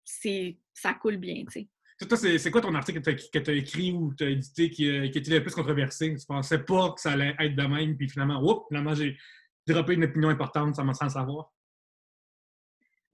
ça 0.05 0.95
coule 0.95 1.19
bien, 1.19 1.45
tu 1.45 1.61
sais. 1.61 1.69
Toi, 2.09 2.17
c'est 2.17 2.51
quoi 2.51 2.63
ton 2.63 2.75
article 2.75 3.03
que 3.03 3.39
tu 3.39 3.51
as, 3.51 3.55
écrit 3.55 3.93
ou 3.93 4.15
tu 4.15 4.25
as 4.25 4.31
édité 4.31 4.71
qui, 4.71 4.89
euh, 4.89 5.09
qui, 5.09 5.19
était 5.19 5.33
le 5.33 5.43
plus 5.43 5.55
controversé? 5.55 6.17
Tu 6.17 6.27
pensais 6.27 6.59
pas 6.59 6.93
que 6.93 7.01
ça 7.01 7.13
allait 7.13 7.37
être 7.39 7.55
de 7.55 7.63
même, 7.63 7.97
puis 7.97 8.09
finalement, 8.09 8.43
oups, 8.43 8.67
finalement, 8.69 8.95
j'ai 8.95 9.19
droppé 9.67 9.95
une 9.95 10.05
opinion 10.05 10.31
importante 10.31 10.77
sans, 10.77 10.95
sans 10.95 11.11
savoir? 11.11 11.53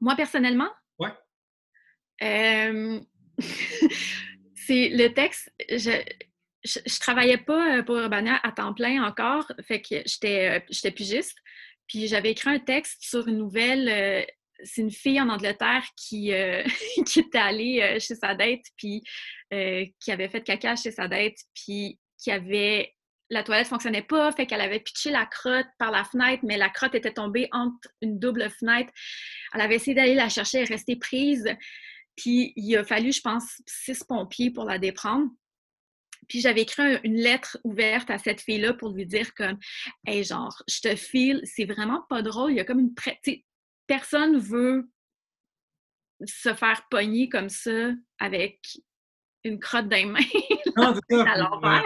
Moi, 0.01 0.15
personnellement? 0.15 0.71
Oui. 1.01 1.09
Euh, 2.23 3.01
c'est 4.55 4.89
le 4.91 5.09
texte. 5.09 5.53
Je, 5.69 5.91
je, 6.65 7.01
travaillais 7.01 7.39
pas 7.39 7.79
euh, 7.79 7.83
pour 7.83 7.97
Urbania 7.97 8.39
à 8.45 8.53
temps 8.53 8.73
plein 8.73 9.03
encore, 9.05 9.51
fait 9.63 9.83
que 9.83 9.97
j'étais 10.07 10.93
pigiste. 10.93 11.39
Puis 11.89 12.07
j'avais 12.07 12.31
écrit 12.31 12.51
un 12.51 12.59
texte 12.61 13.03
sur 13.03 13.27
une 13.27 13.39
nouvelle 13.39 14.27
c'est 14.63 14.83
une 14.83 14.91
fille 14.91 15.21
en 15.21 15.29
Angleterre 15.29 15.85
qui, 15.97 16.33
euh, 16.33 16.63
était 17.17 17.39
allée 17.39 17.81
euh, 17.83 17.99
chez 18.01 18.15
sa 18.15 18.35
date, 18.35 18.65
puis 18.77 19.03
euh, 19.53 19.85
qui 20.01 20.13
avait 20.13 20.29
fait 20.29 20.43
caca 20.43 20.77
chez 20.77 20.91
sa 20.91 21.09
date, 21.09 21.37
puis 21.55 21.99
qui 22.19 22.31
avait. 22.31 22.93
La 23.29 23.43
toilette 23.43 23.67
fonctionnait 23.67 24.03
pas, 24.03 24.31
fait 24.31 24.47
qu'elle 24.47 24.61
avait 24.61 24.79
pitché 24.79 25.11
la 25.11 25.27
crotte 25.27 25.67
par 25.81 25.91
la 25.91 26.05
fenêtre, 26.05 26.45
mais 26.47 26.57
la 26.57 26.69
crotte 26.69 26.95
était 26.95 27.13
tombée 27.13 27.49
entre 27.51 27.89
une 28.01 28.21
double 28.21 28.49
fenêtre. 28.51 28.93
Elle 29.53 29.63
avait 29.63 29.75
essayé 29.75 29.97
d'aller 29.97 30.15
la 30.15 30.29
chercher, 30.29 30.59
elle 30.59 30.65
est 30.67 30.75
restée 30.75 30.95
prise. 30.95 31.45
Puis 32.15 32.53
il 32.55 32.77
a 32.77 32.85
fallu, 32.85 33.11
je 33.11 33.21
pense, 33.21 33.61
six 33.67 34.05
pompiers 34.05 34.53
pour 34.53 34.65
la 34.65 34.79
déprendre. 34.79 35.29
Puis 36.29 36.41
j'avais 36.41 36.63
écrit 36.63 36.99
une 37.03 37.17
lettre 37.17 37.59
ouverte 37.65 38.11
à 38.11 38.19
cette 38.19 38.41
fille-là 38.41 38.75
pour 38.75 38.91
lui 38.91 39.07
dire 39.07 39.35
comme 39.35 39.59
Hey, 40.07 40.23
genre, 40.23 40.63
je 40.69 40.81
te 40.81 40.95
file, 40.95 41.41
c'est 41.45 41.65
vraiment 41.65 42.03
pas 42.09 42.23
drôle. 42.23 42.53
Il 42.53 42.57
y 42.57 42.61
a 42.61 42.65
comme 42.65 42.81
une 42.81 42.95
personne 43.87 44.39
veut 44.39 44.89
se 46.25 46.55
faire 46.55 46.87
pogner 46.91 47.29
comme 47.29 47.49
ça 47.49 47.91
avec 48.19 48.61
une 49.45 49.59
crotte 49.59 49.89
mains. 49.89 50.19
Non, 50.77 50.95
c'est 51.09 51.17
ça. 51.17 51.83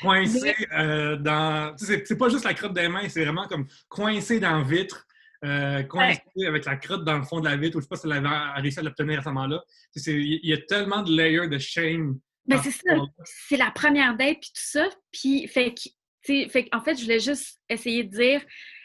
coincé 0.00 0.54
euh, 0.72 1.16
dans. 1.16 1.76
C'est 1.76 2.18
pas 2.18 2.28
juste 2.28 2.44
la 2.44 2.54
crotte 2.54 2.72
des 2.72 2.88
mains, 2.88 3.08
c'est 3.08 3.22
vraiment 3.24 3.46
comme 3.46 3.68
coincé 3.88 4.40
dans 4.40 4.58
la 4.58 4.64
vitre. 4.64 5.06
Euh, 5.44 5.84
coincé 5.84 6.20
avec 6.44 6.64
la 6.64 6.76
crotte 6.76 7.04
dans 7.04 7.18
le 7.18 7.22
fond 7.22 7.38
de 7.38 7.48
la 7.48 7.56
vitre, 7.56 7.76
ou 7.76 7.80
je 7.80 7.84
sais 7.84 7.88
pas 7.88 7.96
si 7.96 8.06
elle 8.06 8.12
avait 8.12 8.60
réussi 8.60 8.80
à 8.80 8.82
l'obtenir 8.82 9.20
à 9.20 9.22
ce 9.22 9.28
moment-là. 9.28 9.62
Il 10.06 10.40
y 10.42 10.52
a 10.52 10.58
tellement 10.58 11.02
de 11.02 11.12
layers 11.12 11.48
de 11.48 11.58
shame. 11.58 12.18
Ben 12.46 12.60
c'est 12.60 12.72
ça. 12.72 12.96
C'est 13.24 13.56
la 13.56 13.70
première 13.70 14.16
date, 14.16 14.38
puis 14.40 14.50
tout 14.52 14.62
ça. 14.64 14.88
Puis, 15.12 15.46
fait 15.46 15.74
fait 16.24 16.68
en 16.72 16.80
fait, 16.80 16.96
je 16.96 17.02
voulais 17.02 17.20
juste 17.20 17.60
essayer 17.68 18.02
de 18.02 18.10
dire 18.10 18.42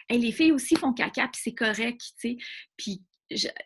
les 0.10 0.32
filles 0.32 0.52
aussi 0.52 0.76
font 0.76 0.94
caca, 0.94 1.28
puis 1.28 1.42
c'est 1.44 1.56
correct, 1.56 2.02
tu 2.20 2.38
sais. 2.38 2.38
Puis 2.78 3.02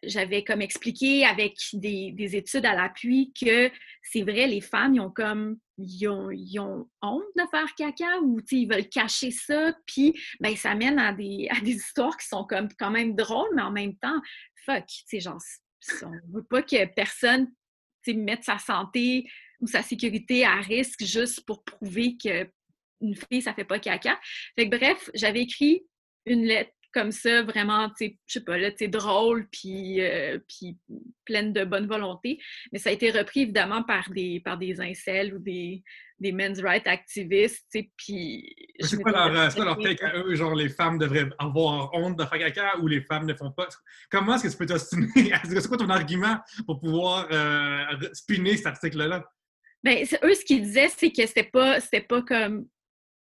j'avais 0.03 0.43
comme 0.43 0.61
expliqué 0.61 1.23
avec 1.25 1.55
des, 1.73 2.35
études 2.35 2.65
à 2.65 2.73
l'appui 2.73 3.31
que 3.39 3.71
c'est 4.01 4.23
vrai, 4.23 4.47
les 4.47 4.61
femmes, 4.61 4.95
ils 4.95 5.01
ont 5.01 5.11
comme 5.11 5.57
ils 5.77 6.07
ont, 6.07 6.89
honte 7.01 7.23
de 7.35 7.43
faire 7.51 7.75
caca 7.75 8.19
ou 8.21 8.39
ils 8.51 8.67
veulent 8.67 8.89
cacher 8.89 9.31
ça, 9.31 9.73
puis 9.85 10.19
ben, 10.39 10.55
ça 10.55 10.75
mène 10.75 10.99
à 10.99 11.13
des, 11.13 11.47
à 11.49 11.59
des 11.59 11.73
histoires 11.73 12.17
qui 12.17 12.27
sont 12.27 12.43
comme 12.45 12.69
quand 12.77 12.91
même 12.91 13.15
drôles, 13.15 13.49
mais 13.55 13.61
en 13.61 13.71
même 13.71 13.95
temps, 13.97 14.19
fuck, 14.65 14.85
tu 14.87 15.03
sais, 15.05 15.19
genre, 15.19 15.39
on 16.03 16.37
veut 16.37 16.43
pas 16.43 16.63
que 16.63 16.85
personne 16.93 17.51
mette 18.07 18.43
sa 18.43 18.57
santé 18.57 19.27
ou 19.59 19.67
sa 19.67 19.83
sécurité 19.83 20.43
à 20.45 20.55
risque 20.55 21.03
juste 21.03 21.45
pour 21.45 21.63
prouver 21.63 22.17
que 22.17 22.49
une 23.01 23.15
fille, 23.15 23.41
ça 23.41 23.53
fait 23.53 23.65
pas 23.65 23.79
caca. 23.79 24.19
Fait 24.55 24.69
que 24.69 24.77
bref, 24.77 25.09
j'avais 25.15 25.41
écrit 25.41 25.83
une 26.25 26.43
lettre 26.43 26.71
comme 26.93 27.11
ça, 27.11 27.43
vraiment, 27.43 27.89
tu 27.89 27.95
sais, 27.97 28.17
je 28.27 28.33
sais 28.33 28.45
pas, 28.45 28.57
là, 28.57 28.71
tu 28.71 28.87
drôle, 28.89 29.47
puis, 29.51 30.01
euh, 30.01 30.39
puis 30.47 30.77
pleine 31.25 31.53
de 31.53 31.63
bonne 31.63 31.87
volonté. 31.87 32.39
Mais 32.71 32.79
ça 32.79 32.89
a 32.89 32.93
été 32.93 33.11
repris, 33.11 33.41
évidemment, 33.41 33.83
par 33.83 34.09
des, 34.09 34.41
par 34.41 34.57
des 34.57 34.81
incels 34.81 35.33
ou 35.33 35.39
des, 35.39 35.83
des 36.19 36.31
men's 36.31 36.61
rights 36.61 36.87
activistes, 36.87 37.65
tu 37.71 37.79
sais, 37.79 37.91
puis... 37.95 38.55
C'est 38.79 39.01
quoi, 39.01 39.11
leur, 39.11 39.31
leur 39.31 39.77
take 39.77 40.03
à 40.03 40.17
eux? 40.17 40.35
Genre, 40.35 40.53
les 40.55 40.69
femmes 40.69 40.97
devraient 40.97 41.29
avoir 41.39 41.93
honte 41.93 42.17
de 42.17 42.25
faire 42.25 42.39
caca 42.39 42.77
ou 42.79 42.87
les 42.87 43.01
femmes 43.01 43.25
ne 43.25 43.33
font 43.33 43.51
pas? 43.51 43.69
Comment 44.09 44.35
est-ce 44.35 44.43
que 44.43 44.51
tu 44.51 44.57
peux 44.57 44.65
t'ostiner? 44.65 45.07
C'est 45.45 45.67
quoi 45.67 45.77
ton 45.77 45.89
argument 45.89 46.39
pour 46.65 46.79
pouvoir 46.79 47.27
euh, 47.31 48.09
spinner 48.13 48.57
cet 48.57 48.67
article-là? 48.67 49.23
Bien, 49.83 50.03
eux, 50.23 50.35
ce 50.35 50.45
qu'ils 50.45 50.61
disaient, 50.61 50.89
c'est 50.95 51.11
que 51.11 51.25
c'était 51.25 51.49
pas, 51.51 51.79
pas 52.07 52.21
comme 52.21 52.67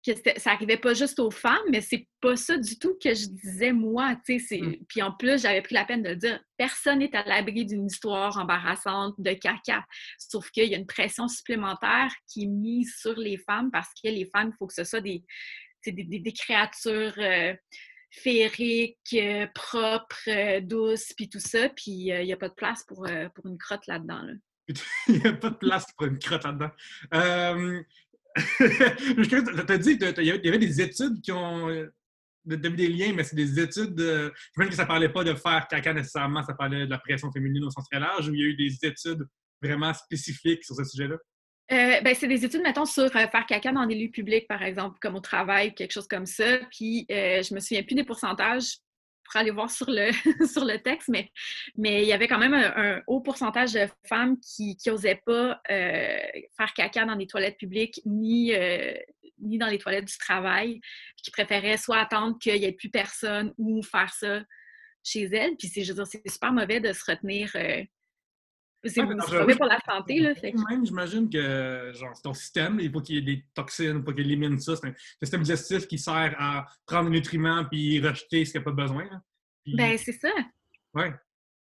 que 0.05 0.11
ça 0.37 0.51
arrivait 0.51 0.77
pas 0.77 0.93
juste 0.93 1.19
aux 1.19 1.31
femmes, 1.31 1.57
mais 1.71 1.81
c'est 1.81 2.07
pas 2.21 2.35
ça 2.35 2.57
du 2.57 2.79
tout 2.79 2.97
que 3.03 3.13
je 3.13 3.27
disais 3.27 3.73
moi. 3.73 4.13
Mm. 4.29 4.75
Puis 4.87 5.01
en 5.01 5.11
plus, 5.11 5.41
j'avais 5.41 5.61
pris 5.61 5.75
la 5.75 5.85
peine 5.85 6.03
de 6.03 6.13
dire 6.13 6.39
personne 6.57 6.99
n'est 6.99 7.15
à 7.15 7.23
l'abri 7.23 7.65
d'une 7.65 7.85
histoire 7.85 8.37
embarrassante 8.37 9.15
de 9.17 9.33
caca. 9.33 9.85
Sauf 10.17 10.49
qu'il 10.51 10.69
y 10.69 10.75
a 10.75 10.77
une 10.77 10.87
pression 10.87 11.27
supplémentaire 11.27 12.11
qui 12.27 12.43
est 12.43 12.47
mise 12.47 12.95
sur 12.99 13.17
les 13.17 13.37
femmes 13.37 13.69
parce 13.71 13.89
que 14.01 14.09
les 14.09 14.25
femmes, 14.33 14.51
il 14.53 14.57
faut 14.57 14.67
que 14.67 14.73
ce 14.73 14.83
soit 14.83 15.01
des, 15.01 15.23
des, 15.85 16.33
créatures 16.33 17.13
euh, 17.17 17.53
féeriques, 18.11 18.97
euh, 19.13 19.47
propres, 19.53 20.29
euh, 20.29 20.61
douces, 20.61 21.13
puis 21.15 21.29
tout 21.29 21.39
ça. 21.39 21.69
Puis 21.69 21.91
il 21.91 22.23
n'y 22.23 22.33
a 22.33 22.37
pas 22.37 22.49
de 22.49 22.53
place 22.53 22.83
pour, 22.83 23.07
pour 23.35 23.45
une 23.45 23.57
crotte 23.57 23.87
là-dedans. 23.87 24.23
il 25.07 25.19
n'y 25.19 25.27
a 25.27 25.33
pas 25.33 25.49
de 25.49 25.55
place 25.55 25.85
pour 25.95 26.07
une 26.07 26.19
crotte 26.19 26.43
là-dedans. 26.43 26.71
tu 29.29 29.71
as 29.71 29.77
dit 29.77 29.97
qu'il 29.97 30.25
y 30.25 30.47
avait 30.47 30.57
des 30.57 30.81
études 30.81 31.21
qui 31.21 31.31
ont 31.31 31.69
euh, 31.69 31.91
des 32.45 32.87
liens, 32.87 33.13
mais 33.13 33.23
c'est 33.23 33.35
des 33.35 33.59
études. 33.59 33.99
Je 33.99 34.31
pense 34.55 34.69
que 34.69 34.75
ça 34.75 34.83
ne 34.83 34.87
parlait 34.87 35.09
pas 35.09 35.23
de 35.23 35.33
faire 35.33 35.67
caca 35.69 35.93
nécessairement, 35.93 36.43
ça 36.43 36.53
parlait 36.53 36.85
de 36.85 36.91
la 36.91 36.99
pression 36.99 37.31
féminine 37.31 37.63
au 37.65 37.69
sens 37.69 37.85
très 37.89 37.99
large, 37.99 38.29
ou 38.29 38.33
il 38.33 38.39
y 38.39 38.43
a 38.43 38.47
eu 38.47 38.55
des 38.55 38.77
études 38.85 39.25
vraiment 39.61 39.93
spécifiques 39.93 40.63
sur 40.63 40.75
ce 40.75 40.83
sujet-là? 40.83 41.15
Euh, 41.69 42.01
ben, 42.01 42.15
c'est 42.15 42.29
des 42.29 42.45
études, 42.45 42.61
mettons, 42.61 42.85
sur 42.85 43.03
euh, 43.03 43.09
faire 43.09 43.45
caca 43.45 43.73
dans 43.73 43.85
des 43.85 43.95
lieux 43.95 44.11
publics, 44.11 44.47
par 44.47 44.63
exemple, 44.63 44.97
comme 45.01 45.15
au 45.15 45.19
travail, 45.19 45.73
quelque 45.73 45.91
chose 45.91 46.07
comme 46.07 46.25
ça. 46.25 46.59
Puis, 46.71 47.05
je 47.09 47.53
me 47.53 47.59
souviens 47.59 47.83
plus 47.83 47.95
des 47.95 48.05
pourcentages 48.05 48.77
pour 49.27 49.39
aller 49.39 49.51
voir 49.51 49.69
sur 49.69 49.89
le, 49.89 50.11
sur 50.47 50.65
le 50.65 50.79
texte, 50.79 51.09
mais, 51.09 51.31
mais 51.75 52.03
il 52.03 52.07
y 52.07 52.13
avait 52.13 52.27
quand 52.27 52.39
même 52.39 52.53
un, 52.53 53.01
haut 53.07 53.21
pourcentage 53.21 53.73
de 53.73 53.87
femmes 54.07 54.37
qui 54.39 54.77
n'osaient 54.85 55.21
pas 55.25 55.61
euh, 55.69 56.19
faire 56.57 56.73
caca 56.75 57.05
dans 57.05 57.15
des 57.15 57.27
toilettes 57.27 57.57
publiques 57.57 58.01
ni, 58.05 58.53
euh, 58.53 58.93
ni 59.39 59.57
dans 59.57 59.67
les 59.67 59.77
toilettes 59.77 60.05
du 60.05 60.17
travail, 60.17 60.79
qui 61.21 61.31
préféraient 61.31 61.77
soit 61.77 61.97
attendre 61.97 62.37
qu'il 62.39 62.59
n'y 62.59 62.65
ait 62.65 62.71
plus 62.71 62.89
personne 62.89 63.53
ou 63.57 63.83
faire 63.83 64.13
ça 64.13 64.41
chez 65.03 65.23
elles. 65.23 65.55
Puis 65.57 65.67
c'est, 65.67 65.83
c'est 65.83 66.29
super 66.29 66.53
mauvais 66.53 66.79
de 66.79 66.93
se 66.93 67.03
retenir. 67.09 67.51
Euh, 67.55 67.83
C'est 68.83 69.01
Ouais, 69.01 69.15
bien 69.45 69.55
pour 69.57 69.65
la 69.65 69.79
santé, 69.85 70.19
là. 70.19 70.35
fait 70.35 70.51
que- 70.51 70.69
Même, 70.69 70.85
j'imagine 70.85 71.29
que 71.29 71.91
genre, 71.95 72.11
c'est 72.15 72.21
ton 72.21 72.33
système, 72.33 72.79
il 72.79 72.91
faut 72.91 73.01
qu'il 73.01 73.15
y 73.15 73.17
ait 73.17 73.21
des 73.35 73.45
toxines, 73.53 74.03
pour 74.03 74.13
qu'il 74.13 74.25
élimine 74.25 74.59
ça. 74.59 74.75
C'est 74.75 74.87
un 74.87 74.93
système 75.21 75.41
digestif 75.41 75.87
qui 75.87 75.97
sert 75.97 76.35
à 76.37 76.65
prendre 76.85 77.09
les 77.09 77.17
nutriments 77.17 77.65
puis 77.65 77.99
rejeter 77.99 78.45
ce 78.45 78.51
qu'il 78.51 78.61
n'y 78.61 78.63
a 78.63 78.65
pas 78.65 78.81
besoin. 78.83 79.03
hein. 79.11 79.21
Puis, 79.63 79.75
Ben, 79.75 79.97
c'est 79.97 80.13
ça. 80.13 80.29
ouais, 80.93 81.13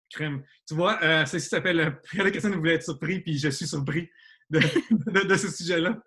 crème. 0.09 0.43
Tu 0.67 0.75
vois, 0.75 1.03
euh, 1.03 1.27
ceci 1.27 1.49
s'appelle 1.49 1.81
euh, 1.81 1.91
Pierre 2.11 2.31
Cassin 2.33 2.51
voulait 2.51 2.75
être 2.75 2.85
surpris, 2.85 3.21
puis 3.21 3.37
je 3.39 3.49
suis 3.51 3.67
surpris 3.67 4.09
de, 4.49 4.61
de- 4.91 5.27
de 5.29 5.35
ce 5.35 5.49
sujet-là. 5.51 6.01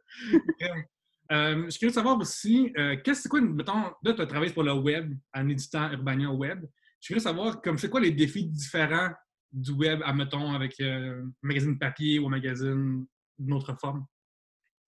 Euh, 1.31 1.63
je 1.65 1.69
suis 1.69 1.79
curieux 1.79 1.91
de 1.91 1.95
savoir 1.95 2.17
aussi, 2.17 2.72
euh, 2.77 2.98
qu'est-ce 3.03 3.24
c'est 3.24 3.29
quoi, 3.29 3.41
mettons, 3.41 3.91
là, 4.03 4.13
tu 4.13 4.22
as 4.22 4.25
travaillé 4.25 4.51
pour 4.53 4.63
le 4.63 4.74
web, 4.74 5.13
en 5.33 5.48
éditant 5.50 5.91
Urbania 5.91 6.29
Web. 6.29 6.62
Je 7.00 7.05
suis 7.05 7.13
curieux 7.13 7.19
de 7.19 7.24
savoir, 7.24 7.62
comme 7.62 7.77
c'est 7.77 7.89
quoi 7.89 8.00
les 8.01 8.12
défis 8.12 8.45
différents 8.45 9.10
du 9.53 9.72
web, 9.72 10.01
admettons, 10.03 10.51
avec 10.53 10.79
euh, 10.81 11.22
un 11.24 11.31
magazine 11.41 11.77
papier 11.77 12.19
ou 12.19 12.27
un 12.27 12.31
magazine 12.31 13.05
d'une 13.38 13.53
autre 13.53 13.75
forme? 13.79 14.05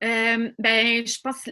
Euh, 0.04 0.52
ben, 0.60 1.06
je 1.06 1.20
pense. 1.24 1.50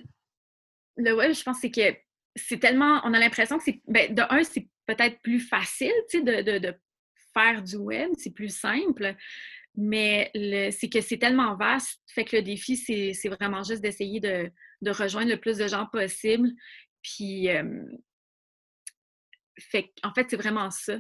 Le 0.98 1.16
web, 1.16 1.34
je 1.34 1.44
pense 1.44 1.60
c'est 1.62 1.72
que 1.72 1.96
c'est 2.36 2.60
tellement. 2.60 3.02
On 3.06 3.14
a 3.14 3.20
l'impression 3.20 3.58
que 3.58 3.64
c'est. 3.64 3.82
Ben, 3.88 4.14
de 4.14 4.22
un, 4.30 4.44
c'est 4.44 4.68
peut-être 4.86 5.22
plus 5.22 5.40
facile, 5.40 5.94
de, 6.14 6.60
de- 6.60 6.76
faire 7.34 7.64
du 7.64 7.78
web, 7.78 8.12
c'est 8.18 8.34
plus 8.34 8.56
simple. 8.56 9.16
Mais 9.76 10.30
c'est 10.72 10.90
que 10.90 11.02
c'est 11.02 11.18
tellement 11.18 11.56
vaste, 11.56 12.00
fait 12.08 12.26
que 12.26 12.36
le 12.36 12.44
défi, 12.44 12.78
c'est 12.78 13.30
vraiment 13.30 13.64
juste 13.64 13.82
d'essayer 13.82 14.20
de, 14.20 14.52
de 14.82 14.92
rejoindre 14.92 15.32
le 15.32 15.40
plus 15.40 15.58
de 15.58 15.68
gens 15.68 15.88
possible. 15.88 16.52
Puis, 17.02 17.50
euh, 17.50 17.84
fait 19.60 19.92
en 20.04 20.14
fait, 20.14 20.28
c'est 20.30 20.38
vraiment 20.38 20.70
ça. 20.70 21.00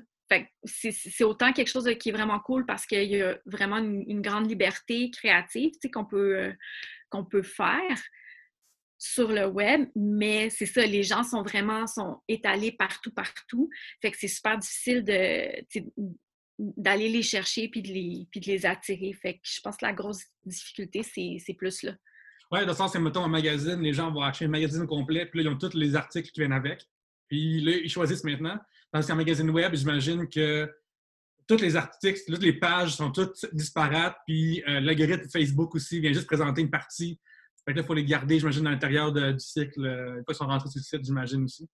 C'est 0.63 1.23
autant 1.23 1.53
quelque 1.53 1.69
chose 1.69 1.89
qui 1.99 2.09
est 2.09 2.11
vraiment 2.11 2.39
cool 2.39 2.65
parce 2.65 2.85
qu'il 2.85 3.09
y 3.09 3.21
a 3.21 3.37
vraiment 3.45 3.77
une, 3.77 4.21
grande 4.21 4.49
liberté 4.49 5.11
créative, 5.11 5.71
qu'on 5.93 6.05
peut, 6.05 6.37
euh, 6.37 7.23
peut 7.29 7.43
faire 7.43 8.01
sur 8.97 9.27
le 9.29 9.47
web, 9.47 9.89
mais 9.95 10.49
c'est 10.49 10.65
ça, 10.65 10.85
les 10.85 11.03
gens 11.03 11.23
sont 11.23 11.43
vraiment 11.43 11.87
sont 11.87 12.21
étalés 12.29 12.71
partout, 12.71 13.11
partout. 13.11 13.69
Fait 14.01 14.11
que 14.11 14.17
c'est 14.17 14.29
super 14.29 14.57
difficile 14.57 15.03
d'aller 16.57 17.09
les 17.09 17.21
chercher 17.21 17.67
puis 17.67 17.81
de 17.81 17.89
les, 17.89 18.27
puis 18.31 18.39
de 18.39 18.45
les 18.45 18.65
attirer. 18.65 19.11
Fait 19.13 19.33
que 19.33 19.39
je 19.43 19.59
pense 19.59 19.75
que 19.75 19.85
la 19.85 19.91
grosse 19.91 20.23
difficulté, 20.45 21.03
c'est 21.03 21.37
c'est 21.45 21.53
plus 21.53 21.83
là. 21.83 21.93
Oui, 22.51 22.61
dans 22.61 22.67
le 22.67 22.73
sens, 22.73 22.91
c'est, 22.91 22.99
mettons, 22.99 23.23
un 23.23 23.29
magazine, 23.29 23.81
les 23.81 23.93
gens 23.93 24.11
vont 24.11 24.21
acheter 24.21 24.45
un 24.45 24.49
magazine 24.49 24.85
complet, 24.85 25.25
puis 25.25 25.39
là, 25.39 25.49
ils 25.49 25.53
ont 25.53 25.57
tous 25.57 25.75
les 25.75 25.95
articles 25.95 26.29
qui 26.29 26.39
viennent 26.39 26.53
avec. 26.53 26.87
Puis 27.27 27.61
là, 27.61 27.71
ils 27.77 27.89
choisissent 27.89 28.23
maintenant. 28.23 28.59
Dans 28.93 29.11
un 29.11 29.15
magazine 29.15 29.49
web, 29.49 29.73
j'imagine 29.73 30.27
que 30.29 30.71
tous 31.47 31.57
les 31.57 31.75
articles, 31.75 32.19
toutes 32.27 32.43
les 32.43 32.53
pages 32.53 32.95
sont 32.95 33.11
toutes 33.11 33.45
disparates, 33.53 34.17
puis 34.25 34.63
euh, 34.67 34.79
l'algorithme 34.79 35.27
Facebook 35.29 35.75
aussi 35.75 35.99
vient 35.99 36.13
juste 36.13 36.27
présenter 36.27 36.61
une 36.61 36.69
partie. 36.69 37.19
Fait 37.65 37.71
que 37.73 37.77
là, 37.77 37.83
il 37.83 37.87
faut 37.87 37.93
les 37.93 38.05
garder, 38.05 38.39
j'imagine, 38.39 38.67
à 38.67 38.71
l'intérieur 38.71 39.11
du 39.11 39.39
cycle. 39.39 39.83
euh, 39.85 40.17
Une 40.17 40.23
fois 40.23 40.23
qu'ils 40.27 40.35
sont 40.35 40.47
rentrés 40.47 40.69
sur 40.69 40.79
le 40.79 40.83
site, 40.83 41.05
j'imagine 41.05 41.43
aussi. 41.43 41.67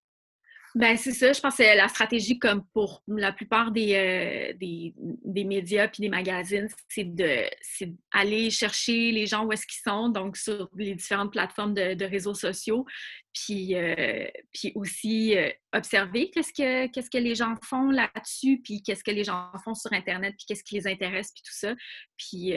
Ben, 0.75 0.95
c'est 0.97 1.13
ça. 1.13 1.33
Je 1.33 1.39
pense 1.39 1.57
que 1.57 1.63
la 1.63 1.87
stratégie, 1.87 2.37
comme 2.37 2.63
pour 2.73 3.03
la 3.07 3.33
plupart 3.33 3.71
des, 3.71 3.95
euh, 3.95 4.57
des, 4.57 4.93
des 4.97 5.43
médias 5.43 5.87
puis 5.87 6.01
des 6.01 6.09
magazines, 6.09 6.67
c'est 6.87 7.05
de 7.05 7.43
c'est 7.61 7.91
aller 8.11 8.51
chercher 8.51 9.11
les 9.11 9.25
gens 9.25 9.45
où 9.45 9.51
est-ce 9.51 9.65
qu'ils 9.65 9.81
sont, 9.83 10.09
donc 10.09 10.37
sur 10.37 10.69
les 10.75 10.93
différentes 10.93 11.31
plateformes 11.31 11.73
de, 11.73 12.05
réseaux 12.05 12.35
sociaux, 12.35 12.85
puis, 13.33 13.75
euh, 13.75 14.27
puis 14.53 14.71
aussi 14.75 15.37
euh, 15.37 15.49
observer 15.73 16.29
qu'est-ce 16.29 16.53
que, 16.53 16.87
qu'est-ce 16.91 17.09
que 17.09 17.17
les 17.17 17.35
gens 17.35 17.55
font 17.63 17.89
là-dessus, 17.89 18.61
puis 18.63 18.83
qu'est-ce 18.83 19.03
que 19.03 19.11
les 19.11 19.23
gens 19.23 19.51
font 19.63 19.73
sur 19.73 19.91
Internet, 19.93 20.35
puis 20.37 20.45
qu'est-ce 20.47 20.63
qui 20.63 20.75
les 20.75 20.87
intéresse, 20.87 21.31
puis 21.33 21.43
tout 21.43 21.53
ça. 21.53 21.73
Puis, 22.15 22.53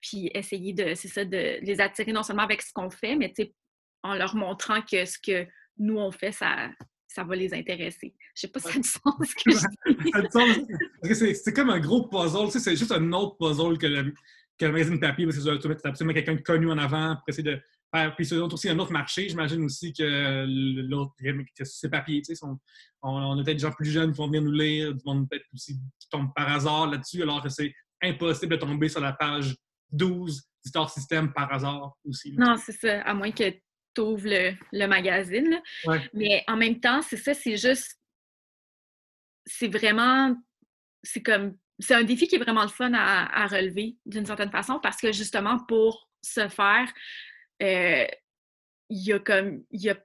puis 0.00 0.30
essayer 0.34 0.72
de, 0.72 0.94
c'est 0.94 1.08
ça, 1.08 1.24
de 1.24 1.58
les 1.62 1.80
attirer 1.80 2.12
non 2.12 2.22
seulement 2.22 2.42
avec 2.42 2.62
ce 2.62 2.72
qu'on 2.72 2.90
fait, 2.90 3.14
mais 3.14 3.32
en 4.02 4.14
leur 4.14 4.34
montrant 4.34 4.82
que 4.82 5.04
ce 5.04 5.18
que 5.18 5.46
nous, 5.80 5.98
on 5.98 6.12
fait, 6.12 6.30
ça, 6.30 6.70
ça 7.08 7.24
va 7.24 7.34
les 7.34 7.52
intéresser. 7.52 8.14
Je 8.34 8.42
sais 8.42 8.48
pas 8.48 8.60
si 8.60 8.68
ça 8.68 8.74
a 8.74 8.80
du 8.80 8.88
sens 8.88 9.14
ce 9.20 9.34
que 9.34 9.50
je 9.50 11.14
dis. 11.34 11.34
C'est, 11.34 11.52
comme 11.52 11.70
un 11.70 11.80
gros 11.80 12.06
puzzle. 12.06 12.46
Tu 12.46 12.52
sais, 12.52 12.60
c'est 12.60 12.76
juste 12.76 12.92
un 12.92 13.12
autre 13.12 13.36
puzzle 13.38 13.78
que 13.78 13.86
le, 13.86 14.14
que 14.58 14.66
le 14.66 14.72
magazine 14.72 15.00
papier, 15.00 15.24
parce 15.26 15.38
que 15.38 15.56
tu 15.56 15.68
mettre 15.68 15.86
absolument 15.86 16.14
quelqu'un 16.14 16.34
de 16.34 16.42
connu 16.42 16.70
en 16.70 16.78
avant 16.78 17.16
pour 17.16 17.24
essayer 17.28 17.42
de 17.42 17.60
faire. 17.92 18.14
Puis 18.14 18.26
c'est 18.26 18.36
aussi 18.36 18.68
un 18.68 18.78
autre 18.78 18.92
marché. 18.92 19.28
J'imagine 19.28 19.64
aussi 19.64 19.92
que 19.92 20.46
l'autre, 20.88 21.12
c'est 21.64 21.90
papier. 21.90 22.22
Tu 22.22 22.36
sais, 22.36 22.46
on, 22.46 22.58
on 23.02 23.38
a 23.38 23.42
peut-être 23.42 23.56
des 23.56 23.62
gens 23.62 23.72
plus 23.72 23.90
jeunes 23.90 24.12
qui 24.12 24.18
vont 24.18 24.26
venir 24.26 24.42
nous 24.42 24.52
lire, 24.52 24.94
du 24.94 25.02
monde 25.04 25.28
peut-être 25.28 25.46
aussi 25.52 25.80
qui 25.98 26.08
tombent 26.10 26.32
par 26.34 26.48
hasard 26.48 26.88
là-dessus, 26.88 27.22
alors 27.22 27.42
que 27.42 27.48
c'est 27.48 27.74
impossible 28.02 28.52
de 28.52 28.60
tomber 28.60 28.88
sur 28.88 29.00
la 29.00 29.12
page 29.12 29.56
12 29.92 30.42
du 30.62 30.68
Star 30.68 30.90
System 30.90 31.32
par 31.32 31.52
hasard 31.52 31.96
aussi. 32.04 32.32
là. 32.32 32.46
Non, 32.46 32.56
c'est 32.56 32.72
ça, 32.72 33.00
à 33.02 33.14
moins 33.14 33.32
que 33.32 33.44
tu 34.00 34.06
ouvres 34.08 34.28
le, 34.28 34.52
le 34.72 34.86
magazine. 34.86 35.50
là. 35.50 35.62
Ouais. 35.86 36.10
Mais 36.14 36.44
en 36.48 36.56
même 36.56 36.80
temps, 36.80 37.02
c'est 37.02 37.16
ça, 37.16 37.34
c'est 37.34 37.56
juste. 37.56 37.98
C'est 39.46 39.68
vraiment. 39.68 40.36
C'est 41.02 41.22
comme. 41.22 41.56
C'est 41.78 41.94
un 41.94 42.04
défi 42.04 42.28
qui 42.28 42.36
est 42.36 42.38
vraiment 42.38 42.62
le 42.62 42.68
fun 42.68 42.92
à, 42.94 43.42
à 43.42 43.46
relever 43.46 43.96
d'une 44.04 44.26
certaine 44.26 44.50
façon 44.50 44.78
parce 44.82 44.98
que 45.00 45.12
justement, 45.12 45.58
pour 45.66 46.10
ce 46.22 46.46
faire, 46.48 46.92
euh, 47.62 48.06
il 48.90 48.98
y 49.06 49.12
a 49.12 49.18
comme. 49.18 49.64
Il 49.70 49.80
y 49.82 49.90
a, 49.90 49.96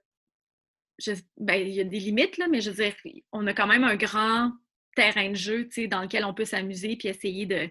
je- 1.00 1.12
ben, 1.38 1.56
il 1.62 1.74
y 1.74 1.82
a 1.82 1.84
des 1.84 2.00
limites, 2.00 2.38
là, 2.38 2.48
mais 2.48 2.62
je 2.62 2.72
veux 2.72 2.84
dire, 2.84 2.96
on 3.34 3.46
a 3.48 3.54
quand 3.54 3.68
même 3.68 3.84
un 3.84 3.96
grand 3.98 4.54
terrain 4.96 5.30
de 5.30 5.36
jeu, 5.36 5.68
dans 5.90 6.02
lequel 6.02 6.26
on 6.26 6.34
peut 6.34 6.46
s'amuser 6.46 6.96
puis 6.96 7.10
essayer 7.10 7.46
de, 7.46 7.70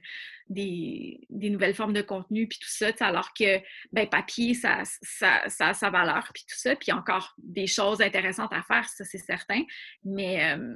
des, 0.48 1.20
des 1.30 1.50
nouvelles 1.50 1.74
formes 1.74 1.92
de 1.92 2.02
contenu 2.02 2.46
puis 2.46 2.58
tout 2.58 2.68
ça, 2.68 2.90
alors 3.00 3.32
que 3.32 3.60
ben, 3.92 4.08
papier, 4.08 4.54
ça, 4.54 4.82
ça, 5.02 5.48
ça 5.48 5.68
a 5.68 5.74
sa 5.74 5.90
valeur, 5.90 6.30
puis 6.32 6.44
tout 6.48 6.58
ça, 6.58 6.76
puis 6.76 6.92
encore 6.92 7.34
des 7.38 7.66
choses 7.66 8.00
intéressantes 8.00 8.52
à 8.52 8.62
faire, 8.62 8.88
ça 8.88 9.04
c'est 9.04 9.18
certain. 9.18 9.62
Mais, 10.04 10.52
euh, 10.52 10.74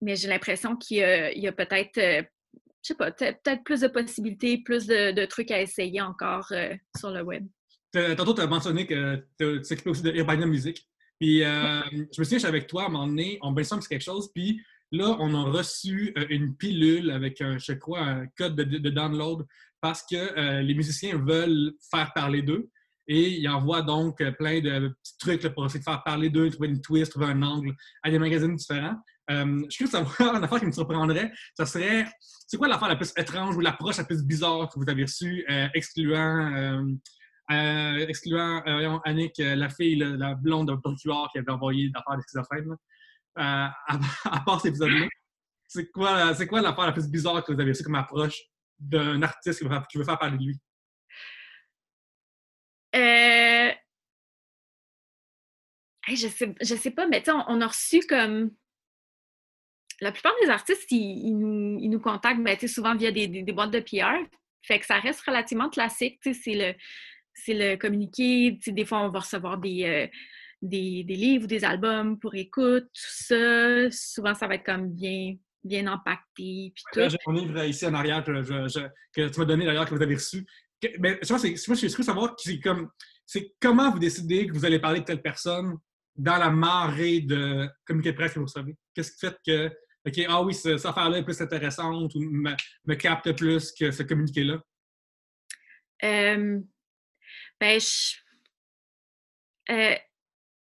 mais 0.00 0.16
j'ai 0.16 0.28
l'impression 0.28 0.76
qu'il 0.76 0.98
y 0.98 1.02
a, 1.02 1.32
il 1.32 1.42
y 1.42 1.48
a 1.48 1.52
peut-être, 1.52 1.98
euh, 1.98 2.22
je 2.82 2.88
sais 2.88 2.94
pas, 2.94 3.10
peut-être 3.10 3.64
plus 3.64 3.80
de 3.80 3.88
possibilités, 3.88 4.58
plus 4.58 4.86
de, 4.86 5.12
de 5.12 5.24
trucs 5.24 5.50
à 5.50 5.60
essayer 5.60 6.00
encore 6.00 6.48
euh, 6.52 6.74
sur 6.96 7.10
le 7.10 7.22
web. 7.22 7.46
Tantôt, 7.92 8.34
tu 8.34 8.42
as 8.42 8.46
mentionné 8.46 8.86
que 8.86 9.16
tu 9.40 9.62
t'occupais 9.62 9.90
aussi 9.90 10.02
de 10.02 10.12
Urbania 10.12 10.46
Music. 10.46 10.86
Puis, 11.18 11.40
je 11.40 11.96
me 12.20 12.24
souviens, 12.24 12.38
j'étais 12.38 12.46
avec 12.46 12.66
toi 12.66 12.84
à 12.84 12.86
un 12.86 12.90
moment 12.90 13.06
donné, 13.06 13.38
on 13.40 13.50
brainstorm 13.50 13.80
sur 13.80 13.88
quelque 13.88 14.04
chose, 14.04 14.30
puis 14.32 14.60
là, 14.92 15.16
on 15.20 15.34
a 15.34 15.50
reçu 15.50 16.12
euh, 16.16 16.26
une 16.30 16.56
pilule 16.56 17.10
avec, 17.10 17.40
un, 17.40 17.58
je 17.58 17.72
crois, 17.72 18.00
un 18.00 18.26
code 18.36 18.56
de, 18.56 18.90
download 18.90 19.46
parce 19.80 20.02
que 20.02 20.16
euh, 20.16 20.60
les 20.62 20.74
musiciens 20.74 21.18
veulent 21.18 21.72
faire 21.90 22.12
parler 22.14 22.42
d'eux 22.42 22.68
et 23.06 23.38
ils 23.38 23.48
envoient 23.48 23.82
donc 23.82 24.20
euh, 24.20 24.32
plein 24.32 24.60
de 24.60 24.88
petits 25.02 25.18
trucs 25.18 25.48
pour 25.54 25.66
essayer 25.66 25.80
de 25.80 25.84
faire 25.84 26.02
parler 26.02 26.30
d'eux, 26.30 26.50
trouver 26.50 26.68
une 26.68 26.80
twist, 26.80 27.12
trouver 27.12 27.26
un 27.26 27.42
angle 27.42 27.74
à 28.02 28.10
des 28.10 28.18
magazines 28.18 28.56
différents. 28.56 28.96
Je 29.30 29.66
suis 29.68 29.84
curieux 29.84 30.02
de 30.04 30.08
savoir, 30.08 30.36
une 30.36 30.44
affaire 30.44 30.58
qui 30.58 30.66
me 30.66 30.72
surprendrait, 30.72 31.30
ça 31.54 31.66
serait, 31.66 32.06
c'est 32.46 32.56
quoi 32.56 32.66
l'affaire 32.66 32.88
la 32.88 32.96
plus 32.96 33.12
étrange 33.14 33.54
ou 33.56 33.60
l'approche 33.60 33.98
la 33.98 34.04
plus 34.04 34.24
bizarre 34.24 34.70
que 34.70 34.78
vous 34.78 34.88
avez 34.88 35.02
reçue, 35.02 35.44
excluant... 35.74 36.96
excluant 37.50 38.62
Annick, 39.04 39.34
la 39.36 39.68
fille, 39.68 39.96
là, 39.96 40.16
la 40.16 40.34
blonde 40.34 40.68
de 40.68 41.30
qui 41.30 41.38
avait 41.38 41.50
envoyé 41.50 41.90
d'affaires 41.90 42.16
de 42.16 42.22
schizophrène, 42.22 42.74
à, 43.38 43.74
à 44.24 44.40
part 44.40 44.60
cet 44.60 44.70
épisode-là, 44.70 45.08
c'est 45.68 45.90
quoi, 45.90 46.34
c'est 46.34 46.46
quoi 46.46 46.62
l'affaire 46.62 46.86
la 46.86 46.92
plus 46.92 47.08
bizarre 47.08 47.44
que 47.44 47.52
vous 47.52 47.60
avez? 47.60 47.70
Reçue 47.70 47.84
comme 47.84 47.94
approche 47.94 48.40
d'un 48.78 49.20
artiste 49.22 49.58
qui 49.58 49.98
veut, 49.98 50.04
faire, 50.04 50.18
parler 50.18 50.38
de 50.38 50.42
lui? 50.42 50.56
Euh... 52.96 53.72
je, 56.08 56.28
sais, 56.28 56.54
je 56.60 56.74
sais 56.74 56.90
pas, 56.90 57.06
mais 57.06 57.22
on, 57.28 57.44
on 57.48 57.60
a 57.60 57.66
reçu 57.66 58.00
comme. 58.00 58.50
La 60.00 60.12
plupart 60.12 60.32
des 60.42 60.48
artistes, 60.48 60.90
ils, 60.92 61.36
nous, 61.36 62.00
contactent 62.00 62.40
ben, 62.40 62.56
tu 62.56 62.68
sais, 62.68 62.72
souvent 62.72 62.94
via 62.94 63.10
des, 63.10 63.42
boîtes 63.52 63.72
de 63.72 63.80
PR. 63.80 64.24
Fait 64.62 64.78
que 64.78 64.86
ça 64.86 65.00
reste 65.00 65.20
relativement 65.22 65.68
classique. 65.68 66.20
C'est 66.22 66.54
le, 66.54 66.74
le 67.48 67.74
communiqué. 67.74 68.58
Des 68.68 68.84
fois, 68.84 69.00
on 69.00 69.08
va 69.10 69.18
recevoir 69.18 69.58
des, 69.58 69.84
euh, 69.84 70.06
des, 70.60 71.04
des 71.04 71.14
livres 71.16 71.44
ou 71.44 71.46
des 71.46 71.64
albums 71.64 72.18
pour 72.18 72.34
écoute, 72.34 72.84
tout 72.84 72.90
ça. 73.24 73.90
Souvent, 73.90 74.34
ça 74.34 74.46
va 74.46 74.54
être 74.56 74.64
comme 74.64 74.90
bien, 74.92 75.36
bien. 75.64 75.84
Puis 76.34 76.72
tout. 76.92 77.00
Là, 77.00 77.08
j'ai 77.08 77.18
mon 77.26 77.32
livre 77.34 77.64
ici 77.64 77.86
en 77.86 77.94
arrière 77.94 78.24
que, 78.24 78.42
je- 78.42 78.68
je- 78.68 78.88
que 79.12 79.28
tu 79.28 79.38
m'as 79.40 79.46
donné 79.46 79.64
d'ailleurs, 79.64 79.88
que 79.88 79.94
vous 79.94 80.02
avez 80.02 80.14
reçu. 80.14 80.46
Que- 80.80 80.88
mais 80.98 81.18
je 81.22 81.28
pense 81.28 81.42
que 81.42 81.56
c'est- 81.56 81.68
moi, 81.68 81.74
je 81.74 81.80
suis 81.80 81.88
curieux 81.88 81.98
de 81.98 82.06
savoir 82.06 82.34
c'est 82.38 82.60
comme, 82.60 82.90
c'est 83.26 83.54
comment 83.60 83.90
vous 83.90 83.98
décidez 83.98 84.46
que 84.46 84.52
vous 84.52 84.64
allez 84.64 84.78
parler 84.78 85.00
de 85.00 85.04
telle 85.04 85.22
personne 85.22 85.76
dans 86.16 86.36
la 86.36 86.50
marée 86.50 87.20
de 87.20 87.68
communiqué 87.84 88.12
de 88.12 88.16
presse 88.16 88.32
que 88.34 88.38
vous 88.40 88.46
recevez. 88.46 88.76
Qu'est-ce 88.94 89.12
qui 89.12 89.18
fait 89.26 89.36
que, 89.46 89.66
OK, 90.06 90.26
ah 90.28 90.42
oui, 90.42 90.54
ce- 90.54 90.76
cette 90.76 90.86
affaire-là 90.86 91.18
est 91.18 91.24
plus 91.24 91.40
intéressante 91.40 92.14
ou 92.14 92.20
me, 92.20 92.52
me 92.86 92.94
capte 92.94 93.30
plus 93.36 93.72
que 93.72 93.90
ce 93.90 94.02
communiqué-là? 94.02 94.60
Euh, 96.04 96.60
ben, 97.60 97.80
je- 97.80 98.16
euh, 99.70 99.94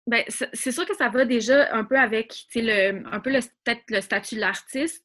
Ben, 0.08 0.22
c'est 0.28 0.70
sûr 0.70 0.86
que 0.86 0.94
ça 0.94 1.08
va 1.08 1.24
déjà 1.24 1.74
un 1.74 1.84
peu 1.84 1.98
avec 1.98 2.32
le, 2.54 3.04
un 3.12 3.18
peu 3.18 3.32
le, 3.32 3.40
peut-être 3.64 3.82
le 3.90 4.00
statut 4.00 4.36
de 4.36 4.40
l'artiste. 4.40 5.04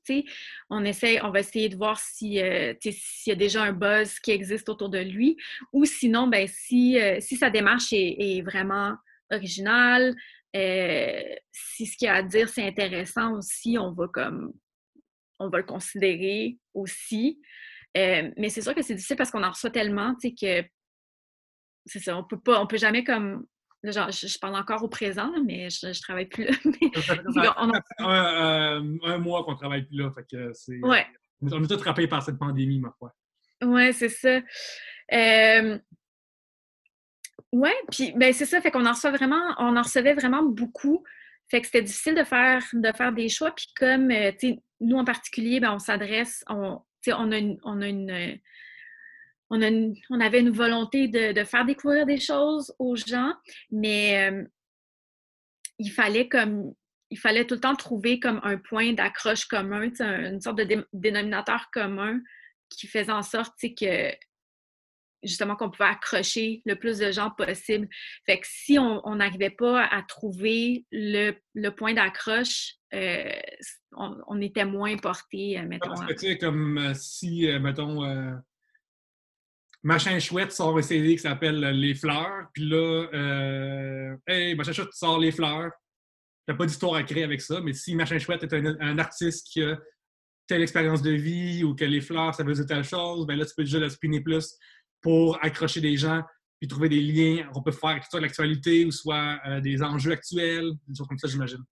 On 0.69 0.85
essaie, 0.85 1.19
on 1.23 1.31
va 1.31 1.39
essayer 1.39 1.69
de 1.69 1.75
voir 1.75 1.99
si, 1.99 2.39
euh, 2.39 2.75
s'il 2.79 3.31
y 3.31 3.33
a 3.33 3.35
déjà 3.35 3.63
un 3.63 3.73
buzz 3.73 4.19
qui 4.19 4.29
existe 4.29 4.69
autour 4.69 4.89
de 4.89 4.99
lui. 4.99 5.37
Ou 5.73 5.85
sinon, 5.85 6.27
ben, 6.27 6.47
si, 6.47 7.01
euh, 7.01 7.17
si 7.19 7.35
sa 7.35 7.49
démarche 7.49 7.91
est, 7.93 8.43
vraiment 8.43 8.95
originale, 9.31 10.15
euh, 10.55 11.23
si 11.51 11.87
ce 11.87 11.97
qu'il 11.97 12.07
a 12.07 12.15
à 12.15 12.23
dire 12.23 12.49
c'est 12.49 12.67
intéressant 12.67 13.33
aussi, 13.37 13.77
on 13.79 13.93
va 13.93 14.07
comme 14.07 14.53
on 15.39 15.49
va 15.49 15.57
le 15.57 15.63
considérer 15.63 16.59
aussi. 16.75 17.41
mais 17.95 18.49
c'est 18.49 18.61
sûr 18.61 18.75
que 18.75 18.83
c'est 18.83 18.93
difficile 18.93 19.15
parce 19.15 19.31
qu'on 19.31 19.43
en 19.43 19.49
reçoit 19.49 19.71
tellement, 19.71 20.15
que 20.15 20.63
c'est 21.87 21.99
ça, 21.99 22.15
on 22.15 22.23
peut 22.23 22.39
pas, 22.39 22.61
on 22.61 22.67
peut 22.67 22.77
jamais 22.77 23.03
comme 23.03 23.47
Genre, 23.83 24.11
je, 24.11 24.37
parle 24.39 24.55
encore 24.55 24.83
au 24.83 24.87
présent, 24.87 25.31
mais 25.43 25.69
je, 25.71 25.87
ne 25.87 26.01
travaille 26.01 26.27
plus 26.27 26.45
là. 26.45 26.51
Euh, 28.01 28.97
un, 29.03 29.17
mois 29.17 29.43
qu'on 29.43 29.55
travaille 29.55 29.83
plus 29.87 29.97
là. 29.97 30.11
Fait 30.11 30.25
que 30.29 30.53
c'est, 30.53 30.79
ouais. 30.83 31.05
On 31.41 31.63
est 31.63 31.67
tous 31.67 31.79
frappés 31.79 32.07
par 32.07 32.21
cette 32.21 32.37
pandémie, 32.37 32.79
ma 32.79 32.91
foi. 32.91 33.15
Oui, 33.63 33.91
c'est 33.93 34.09
ça. 34.09 34.39
Euh... 35.13 35.79
Oui, 37.51 37.71
puis 37.89 38.13
ben, 38.15 38.31
c'est 38.33 38.45
ça. 38.45 38.61
Fait 38.61 38.69
qu'on 38.69 38.85
en 38.85 38.91
reçoit 38.91 39.11
vraiment, 39.11 39.55
on 39.57 39.75
en 39.75 39.81
recevait 39.81 40.13
vraiment 40.13 40.43
beaucoup. 40.43 41.03
Fait 41.49 41.59
que 41.59 41.65
c'était 41.65 41.81
difficile 41.81 42.15
de 42.15 42.23
faire, 42.23 42.63
de 42.71 42.91
faire 42.95 43.11
des 43.11 43.29
choix. 43.29 43.51
Puis 43.51 43.67
comme, 43.75 44.11
euh, 44.11 44.31
nous 44.79 44.97
en 44.97 45.05
particulier, 45.05 45.59
ben, 45.59 45.73
on 45.73 45.79
s'adresse, 45.79 46.43
on, 46.47 46.79
on 47.07 47.31
a 47.31 47.37
une, 47.37 47.57
on 47.63 47.81
a 47.81 47.87
une 47.87 48.39
on, 49.51 50.19
avait 50.19 50.39
une 50.39 50.51
volonté 50.51 51.07
de, 51.07 51.43
faire 51.43 51.65
découvrir 51.65 52.05
des 52.05 52.19
choses 52.19 52.73
aux 52.79 52.95
gens, 52.95 53.33
mais 53.69 54.31
euh, 54.31 54.43
il 55.77 55.91
fallait 55.91 56.27
comme 56.27 56.73
il 57.09 57.19
fallait 57.19 57.45
tout 57.45 57.55
le 57.55 57.59
temps 57.59 57.75
trouver 57.75 58.21
comme 58.21 58.39
un 58.43 58.57
point 58.57 58.93
d'accroche 58.93 59.45
commun, 59.45 59.89
une 59.99 60.39
sorte 60.39 60.59
de 60.59 60.85
dénominateur 60.93 61.69
commun 61.73 62.21
qui 62.69 62.87
faisait 62.87 63.11
en 63.11 63.21
sorte 63.21 63.53
que 63.59 64.15
justement 65.21 65.57
qu'on 65.57 65.69
pouvait 65.69 65.89
accrocher 65.89 66.61
le 66.65 66.75
plus 66.75 66.99
de 66.99 67.11
gens 67.11 67.29
possible. 67.31 67.89
Fait 68.25 68.39
que 68.39 68.47
si 68.49 68.79
on 68.79 69.15
n'arrivait 69.15 69.49
pas 69.49 69.83
à 69.87 70.03
trouver 70.03 70.85
le, 70.93 71.33
point 71.71 71.93
d'accroche, 71.93 72.75
euh, 72.93 73.29
on, 73.91 74.39
était 74.39 74.63
moins 74.63 74.95
porté, 74.95 75.59
euh, 75.59 75.63
mettons. 75.63 75.89
Parce 75.89 76.05
que 76.05 76.13
tu 76.13 76.19
sais, 76.19 76.37
comme 76.37 76.93
si, 76.95 77.45
mettons, 77.59 78.05
Machin 79.83 80.19
Chouette 80.19 80.51
sort 80.51 80.77
un 80.77 80.81
CD 80.81 81.15
qui 81.15 81.21
s'appelle 81.21 81.59
Les 81.59 81.95
Fleurs. 81.95 82.47
Puis 82.53 82.65
là, 82.65 83.07
euh, 83.13 84.15
hey, 84.27 84.55
Machin 84.55 84.73
Chouette 84.73 84.93
sort 84.93 85.19
Les 85.19 85.31
Fleurs. 85.31 85.71
T'as 86.45 86.53
pas 86.53 86.65
d'histoire 86.65 86.95
à 86.95 87.03
créer 87.03 87.23
avec 87.23 87.41
ça, 87.41 87.61
mais 87.61 87.73
si 87.73 87.95
Machin 87.95 88.19
Chouette 88.19 88.43
est 88.43 88.53
un, 88.53 88.97
artiste 88.97 89.47
qui 89.51 89.63
a 89.63 89.77
telle 90.47 90.61
expérience 90.61 91.01
de 91.01 91.11
vie 91.11 91.63
ou 91.63 91.75
que 91.75 91.85
Les 91.85 92.01
Fleurs, 92.01 92.35
ça 92.35 92.43
veut 92.43 92.53
dire 92.53 92.65
telle 92.65 92.83
chose, 92.83 93.25
ben 93.25 93.37
là, 93.37 93.45
tu 93.45 93.53
peux 93.55 93.63
déjà 93.63 93.79
le 93.79 93.89
spinner 93.89 94.21
plus 94.21 94.55
pour 95.01 95.43
accrocher 95.43 95.81
des 95.81 95.97
gens 95.97 96.21
puis 96.59 96.67
trouver 96.67 96.89
des 96.89 97.01
liens 97.01 97.49
qu'on 97.51 97.63
peut 97.63 97.71
faire, 97.71 98.05
soit 98.07 98.21
l'actualité 98.21 98.85
ou 98.85 98.91
soit 98.91 99.39
euh, 99.47 99.61
des 99.61 99.81
enjeux 99.81 100.11
actuels, 100.11 100.73
des 100.87 100.95
choses 100.95 101.07
comme 101.07 101.17
ça, 101.17 101.27
j'imagine. 101.27 101.63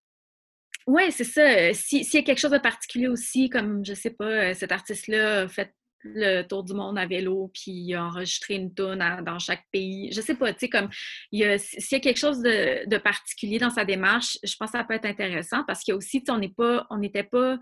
Oui, 0.87 1.11
c'est 1.11 1.23
ça. 1.23 1.71
S'il 1.75 2.01
y 2.11 2.17
a 2.17 2.23
quelque 2.23 2.39
chose 2.39 2.49
de 2.49 2.57
particulier 2.57 3.07
aussi, 3.07 3.49
comme, 3.49 3.85
je 3.85 3.93
sais 3.93 4.09
pas, 4.09 4.25
euh, 4.25 4.53
cet 4.55 4.71
artiste-là 4.71 5.41
a 5.41 5.47
fait 5.47 5.71
le 6.03 6.43
tour 6.43 6.63
du 6.63 6.73
monde 6.73 6.97
à 6.97 7.05
vélo, 7.05 7.51
puis 7.53 7.71
il 7.71 7.95
a 7.95 8.05
enregistré 8.05 8.55
une 8.55 8.73
tonne 8.73 9.03
dans 9.25 9.39
chaque 9.39 9.65
pays. 9.71 10.11
Je 10.11 10.21
sais 10.21 10.35
pas, 10.35 10.53
tu 10.53 10.59
sais, 10.59 10.69
comme 10.69 10.89
s'il 10.91 11.39
y 11.39 11.43
a 11.45 11.99
quelque 11.99 12.17
chose 12.17 12.41
de, 12.41 12.97
particulier 12.97 13.59
dans 13.59 13.69
sa 13.69 13.85
démarche, 13.85 14.37
je 14.43 14.55
pense 14.57 14.71
que 14.71 14.77
ça 14.77 14.83
peut 14.83 14.93
être 14.93 15.05
intéressant 15.05 15.63
parce 15.65 15.83
qu'il 15.83 15.91
y 15.91 15.95
a 15.95 15.97
aussi, 15.97 16.23
on 16.29 16.37
n'est 16.37 16.49
pas, 16.49 16.85
on 16.89 16.97
n'était 16.97 17.23
pas, 17.23 17.57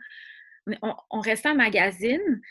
on, 0.81 1.19
restait 1.19 1.49
un 1.49 1.55
magazine 1.55 2.41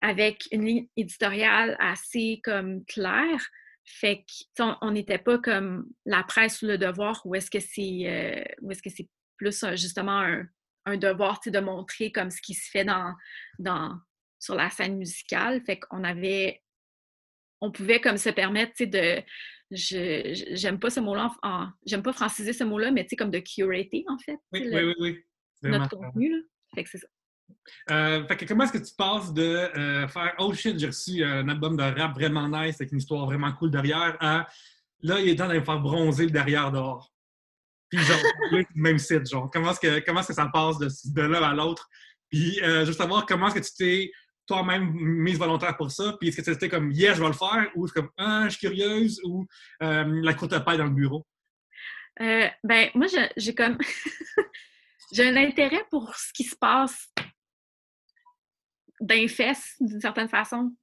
avec 0.00 0.48
une 0.50 0.64
ligne 0.64 0.88
éditoriale 0.96 1.76
assez 1.78 2.40
comme 2.42 2.84
claire. 2.86 3.48
Fait 3.84 4.24
qu'on 4.56 4.90
n'était 4.92 5.18
pas 5.18 5.38
comme 5.38 5.86
la 6.06 6.22
presse 6.22 6.62
ou 6.62 6.66
le 6.66 6.78
devoir 6.78 7.20
où 7.24 7.34
est-ce 7.34 7.50
que 7.50 7.58
c'est 7.58 8.02
euh, 8.06 8.70
est-ce 8.70 8.82
que 8.82 8.90
c'est 8.90 9.08
plus 9.36 9.64
justement 9.74 10.20
un, 10.20 10.46
un 10.86 10.96
devoir 10.96 11.40
de 11.44 11.60
montrer 11.60 12.12
comme 12.12 12.30
ce 12.30 12.40
qui 12.40 12.54
se 12.54 12.70
fait 12.70 12.84
dans, 12.84 13.14
dans, 13.58 13.98
sur 14.42 14.56
la 14.56 14.70
scène 14.70 14.96
musicale. 14.96 15.62
Fait 15.64 15.78
qu'on 15.78 16.02
avait. 16.04 16.60
On 17.60 17.70
pouvait 17.70 18.00
comme 18.00 18.18
se 18.18 18.30
permettre, 18.30 18.72
tu 18.74 18.84
sais, 18.84 18.86
de. 18.86 19.22
J'aime 20.54 20.78
pas 20.78 20.90
ce 20.90 21.00
mot-là, 21.00 21.30
j'aime 21.86 22.02
pas 22.02 22.12
franciser 22.12 22.52
ce 22.52 22.64
mot-là, 22.64 22.90
mais 22.90 23.04
tu 23.04 23.10
sais, 23.10 23.16
comme 23.16 23.30
de 23.30 23.38
curater, 23.38 24.04
en 24.08 24.18
fait. 24.18 24.36
Oui, 24.52 24.68
oui, 24.70 24.94
oui, 24.98 25.24
Notre 25.62 25.96
contenu, 25.96 26.30
là. 26.30 26.38
Fait 26.74 26.84
que 26.84 26.90
c'est 26.90 26.98
ça. 26.98 27.06
Euh, 27.90 28.26
fait 28.26 28.36
que 28.36 28.44
comment 28.46 28.64
est-ce 28.64 28.72
que 28.72 28.84
tu 28.84 28.94
passes 28.94 29.32
de 29.32 29.42
euh, 29.42 30.08
faire 30.08 30.34
Oh 30.38 30.52
shit, 30.52 30.78
j'ai 30.78 30.86
reçu 30.86 31.22
un 31.22 31.48
album 31.48 31.76
de 31.76 31.82
rap 31.82 32.14
vraiment 32.14 32.48
nice 32.48 32.80
avec 32.80 32.92
une 32.92 32.98
histoire 32.98 33.26
vraiment 33.26 33.52
cool 33.52 33.70
derrière 33.70 34.16
à 34.20 34.46
là, 35.02 35.20
il 35.20 35.28
est 35.28 35.36
temps 35.36 35.48
de 35.48 35.54
me 35.54 35.64
faire 35.64 35.80
bronzer 35.80 36.24
le 36.24 36.30
derrière 36.30 36.70
dehors. 36.72 37.12
Puis 37.88 38.00
genre, 38.00 38.18
même 38.74 38.98
site, 38.98 39.28
genre. 39.30 39.50
Comment 39.50 39.72
est-ce 39.72 39.80
que, 39.80 40.00
comment 40.00 40.20
est-ce 40.20 40.28
que 40.28 40.34
ça 40.34 40.48
passe 40.52 40.78
de, 40.78 40.88
de 41.12 41.22
l'un 41.22 41.42
à 41.42 41.54
l'autre? 41.54 41.88
Puis 42.30 42.60
euh, 42.62 42.84
juste 42.86 42.98
savoir 42.98 43.26
comment 43.26 43.48
est-ce 43.48 43.54
que 43.56 43.66
tu 43.66 43.74
t'es 43.76 44.12
toi-même 44.46 44.92
mise 44.92 45.38
volontaire 45.38 45.76
pour 45.76 45.90
ça? 45.90 46.16
Puis 46.18 46.28
est-ce 46.28 46.38
que 46.38 46.44
c'était 46.44 46.68
comme 46.68 46.90
yes, 46.92 47.16
je 47.16 47.22
vais 47.22 47.28
le 47.28 47.32
faire 47.32 47.70
ou 47.74 47.86
c'est 47.86 47.94
comme 47.94 48.10
ah, 48.16 48.44
je 48.44 48.56
suis 48.56 48.66
curieuse 48.66 49.20
ou 49.24 49.46
euh, 49.82 50.20
la 50.22 50.34
courte 50.34 50.58
paille 50.64 50.78
dans 50.78 50.84
le 50.84 50.90
bureau? 50.90 51.26
Euh, 52.20 52.46
ben, 52.62 52.90
moi, 52.94 53.06
j'ai 53.36 53.54
comme. 53.54 53.78
j'ai 55.12 55.28
un 55.28 55.36
intérêt 55.36 55.84
pour 55.90 56.14
ce 56.14 56.32
qui 56.32 56.44
se 56.44 56.56
passe 56.56 57.08
d'un 59.00 59.26
fesse, 59.28 59.74
d'une 59.80 60.00
certaine 60.00 60.28
façon. 60.28 60.74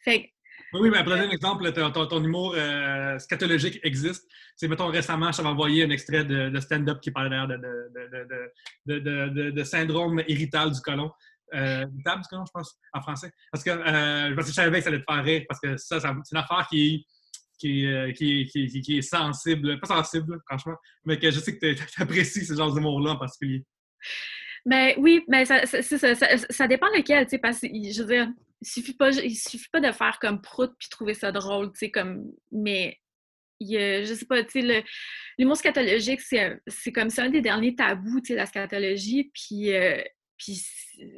Fait 0.00 0.34
oui, 0.72 0.90
mais 0.90 0.98
après, 0.98 1.20
un 1.20 1.30
exemple, 1.30 1.70
ton, 1.72 2.22
humour 2.22 2.54
euh, 2.56 3.16
scatologique 3.20 3.78
existe. 3.84 4.28
C'est, 4.56 4.66
mettons, 4.66 4.88
récemment, 4.88 5.30
je 5.30 5.36
t'avais 5.36 5.48
envoyé 5.48 5.84
un 5.84 5.90
extrait 5.90 6.24
de, 6.24 6.58
stand-up 6.60 6.98
qui 7.00 7.12
parlait 7.12 7.30
d'ailleurs 7.30 7.48
de, 8.86 9.50
de, 9.50 9.64
syndrome 9.64 10.22
irritable 10.26 10.74
du 10.74 10.80
colon. 10.80 11.12
Euh, 11.54 11.86
je 11.86 12.48
pense, 12.52 12.78
en 12.92 13.00
français? 13.00 13.30
Parce 13.52 13.62
que, 13.62 13.70
euh, 13.70 14.34
parce 14.34 14.48
que 14.48 14.52
je 14.52 14.56
savais 14.56 14.78
que 14.78 14.84
ça 14.84 14.88
allait 14.90 15.00
te 15.00 15.12
faire 15.12 15.24
rire, 15.24 15.42
parce 15.48 15.60
que 15.60 15.76
ça, 15.76 16.00
c'est 16.00 16.08
une 16.08 16.38
affaire 16.38 16.66
euh, 16.74 18.12
qui, 18.12 18.46
qui, 18.46 18.82
qui, 18.82 18.98
est 18.98 19.02
sensible, 19.02 19.78
pas 19.80 19.86
sensible, 19.86 20.40
franchement, 20.48 20.76
mais 21.04 21.18
que 21.18 21.30
je 21.30 21.38
sais 21.38 21.56
que 21.56 21.72
tu 21.72 22.02
apprécies 22.02 22.44
ce 22.44 22.54
genre 22.54 22.74
d'humour-là 22.74 23.12
en 23.12 23.18
particulier. 23.18 23.64
Ben 24.66 24.94
oui, 24.96 25.22
mais 25.28 25.44
ça, 25.44 25.66
ça, 25.66 25.82
ça, 25.82 26.14
ça, 26.14 26.66
dépend 26.66 26.88
lequel, 26.88 27.24
tu 27.26 27.30
sais, 27.30 27.38
parce 27.38 27.60
que, 27.60 27.68
je 27.68 28.02
veux 28.02 28.08
dire, 28.08 28.28
il 28.60 28.66
suffit 28.66 28.94
pas, 28.94 29.10
il 29.10 29.36
suffit 29.36 29.68
pas 29.70 29.80
de 29.80 29.92
faire 29.92 30.18
comme 30.20 30.40
prout 30.40 30.72
puis 30.78 30.88
trouver 30.88 31.14
ça 31.14 31.30
drôle, 31.30 31.70
tu 31.72 31.80
sais, 31.80 31.90
comme, 31.90 32.32
mais 32.50 32.98
il, 33.60 33.78
je 34.06 34.14
sais 34.14 34.26
pas, 34.26 34.42
tu 34.42 34.62
sais, 34.62 34.84
l'humour 35.38 35.56
scatologique, 35.56 36.22
c'est 36.22 36.92
comme 36.92 37.10
ça 37.10 37.24
un 37.24 37.30
des 37.30 37.42
derniers 37.42 37.76
tabous, 37.76 38.20
tu 38.20 38.32
sais, 38.32 38.34
la 38.34 38.46
scatologie, 38.46 39.30
puis 39.34 39.70
puis 40.38 40.62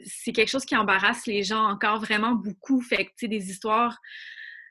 c'est 0.05 0.33
quelque 0.33 0.49
chose 0.49 0.65
qui 0.65 0.77
embarrasse 0.77 1.27
les 1.27 1.43
gens 1.43 1.65
encore 1.65 2.01
vraiment 2.01 2.33
beaucoup. 2.33 2.81
Fait 2.81 3.07
que, 3.07 3.11
tu 3.11 3.17
sais, 3.21 3.29
des 3.29 3.51
histoires, 3.51 3.99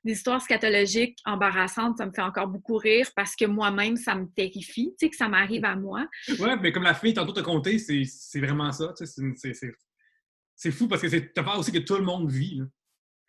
des 0.04 0.14
histoires 0.14 0.42
scatologiques 0.42 1.18
embarrassantes, 1.26 1.98
ça 1.98 2.06
me 2.06 2.12
fait 2.12 2.22
encore 2.22 2.48
beaucoup 2.48 2.78
rire 2.78 3.10
parce 3.16 3.36
que 3.36 3.46
moi-même, 3.46 3.98
ça 3.98 4.16
me 4.16 4.28
terrifie, 4.28 4.94
tu 5.00 5.06
sais, 5.06 5.10
que 5.10 5.16
ça 5.16 5.28
m'arrive 5.28 5.66
à 5.66 5.76
moi. 5.76 6.08
Ouais, 6.40 6.58
mais 6.58 6.72
comme 6.72 6.84
la 6.84 6.94
fille 6.94 7.14
tantôt 7.14 7.34
te 7.34 7.42
compté, 7.42 7.80
c'est 7.80 8.40
vraiment 8.40 8.72
ça, 8.72 8.94
tu 8.98 9.06
sais, 9.06 9.52
c'est 10.56 10.72
fou 10.72 10.88
parce 10.88 11.02
que 11.02 11.10
c'est 11.10 11.34
peur 11.34 11.60
aussi 11.60 11.72
que 11.72 11.80
tout 11.80 11.96
le 11.96 12.04
monde 12.04 12.32
vit. 12.32 12.62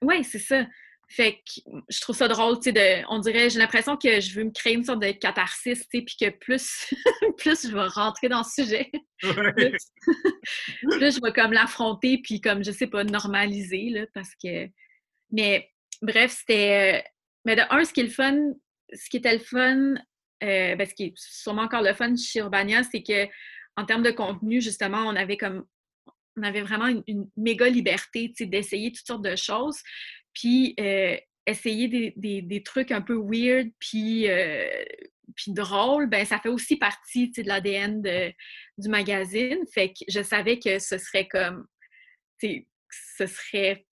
Oui, 0.02 0.22
c'est 0.22 0.38
ça. 0.38 0.66
Fait 1.09 1.35
que 1.37 1.61
je 1.88 2.01
trouve 2.01 2.16
ça 2.16 2.27
drôle, 2.27 2.57
tu 2.57 2.64
sais, 2.64 2.73
de, 2.73 3.05
on 3.09 3.21
dirait, 3.21 3.49
j'ai 3.49 3.61
l'impression 3.61 3.97
que 3.97 4.21
je 4.21 4.35
veux 4.35 4.45
me 4.45 4.51
créer 4.51 4.75
une 4.75 4.85
sorte 4.85 5.01
de 5.01 5.12
catharsis, 5.12 5.79
tu 5.88 5.99
sais, 5.99 6.05
puis 6.05 6.16
que 6.21 6.31
plus, 6.31 6.92
plus 7.38 7.69
je 7.69 7.73
vais 7.73 7.87
rentrer 7.87 8.29
dans 8.29 8.42
ce 8.42 8.64
sujet, 8.64 8.90
plus, 9.21 9.31
je 10.83 11.23
vais 11.23 11.33
comme 11.33 11.53
l'affronter, 11.53 12.19
puis 12.23 12.40
comme, 12.40 12.64
je 12.64 12.73
sais 12.73 12.88
pas, 12.88 13.05
normaliser, 13.05 13.90
là, 13.90 14.07
parce 14.14 14.31
que... 14.42 14.69
Mais 15.31 15.71
bref, 16.03 16.38
c'était... 16.40 17.05
Euh, 17.05 17.09
mais 17.45 17.55
de 17.55 17.62
un, 17.71 17.85
ce 17.85 17.92
qui 17.92 18.01
est 18.01 18.05
le 18.05 18.11
fun, 18.11 18.37
ce 18.92 19.09
qui 19.09 19.19
était 19.19 19.33
le 19.33 19.38
fun, 19.38 19.95
euh, 20.42 20.77
ben, 20.77 20.87
ce 20.87 20.95
qui 20.95 21.05
est 21.05 21.14
sûrement 21.16 21.62
encore 21.62 21.83
le 21.83 21.95
fun 21.95 22.14
chez 22.16 22.40
Urbania, 22.40 22.83
c'est 22.83 23.03
que 23.03 23.29
en 23.77 23.85
termes 23.85 24.03
de 24.03 24.11
contenu, 24.11 24.61
justement, 24.61 25.05
on 25.07 25.14
avait 25.14 25.37
comme 25.37 25.64
on 26.37 26.42
avait 26.42 26.62
vraiment 26.62 26.87
une, 26.88 27.03
une 27.07 27.31
méga 27.37 27.69
liberté 27.69 28.33
d'essayer 28.40 28.92
toutes 28.92 29.07
sortes 29.07 29.25
de 29.25 29.37
choses 29.37 29.79
puis 30.37 30.75
euh, 30.79 31.16
essayer 31.46 31.88
des, 31.88 32.62
trucs 32.62 32.92
un 32.92 33.01
peu 33.01 33.14
weird, 33.14 33.70
puis, 33.79 34.29
euh, 34.29 34.68
drôles, 35.49 36.09
ben 36.09 36.25
ça 36.25 36.38
fait 36.38 36.49
aussi 36.49 36.77
partie 36.77 37.31
de 37.31 37.42
l'ADN 37.42 38.03
du 38.79 38.88
magazine. 38.88 39.59
Fait 39.72 39.90
que 39.90 40.05
je 40.09 40.22
savais 40.22 40.59
que 40.59 40.79
ce 40.79 40.99
serait 40.99 41.27
comme, 41.27 41.66
ce 42.40 43.27
serait 43.27 43.87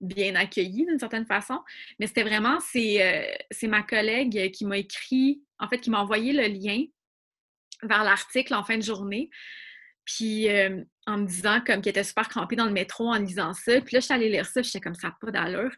bien 0.00 0.34
accueilli 0.34 0.84
d'une 0.84 0.98
certaine 0.98 1.26
façon. 1.26 1.60
Mais 1.98 2.06
c'était 2.06 2.24
vraiment, 2.24 2.58
c'est 2.60 3.02
euh, 3.02 3.68
ma 3.68 3.82
collègue 3.82 4.50
qui 4.50 4.64
m'a 4.64 4.78
écrit, 4.78 5.42
en 5.58 5.68
fait, 5.68 5.78
qui 5.78 5.90
m'a 5.90 6.00
envoyé 6.00 6.32
le 6.32 6.46
lien 6.46 6.84
vers 7.82 8.02
l'article 8.02 8.54
en 8.54 8.64
fin 8.64 8.78
de 8.78 8.82
journée. 8.82 9.30
Puis 10.04 10.48
euh, 10.48 10.82
en 11.06 11.18
me 11.18 11.26
disant 11.26 11.60
comme 11.66 11.80
qu'il 11.80 11.90
était 11.90 12.04
super 12.04 12.28
crampé 12.28 12.56
dans 12.56 12.66
le 12.66 12.72
métro 12.72 13.08
en 13.08 13.18
lisant 13.18 13.52
ça. 13.52 13.80
Puis 13.80 13.94
là, 13.94 14.00
je 14.00 14.04
suis 14.04 14.14
allée 14.14 14.28
lire 14.28 14.46
ça, 14.46 14.62
j'étais 14.62 14.80
comme 14.80 14.94
ça, 14.94 15.14
pas 15.20 15.30
d'allure. 15.30 15.70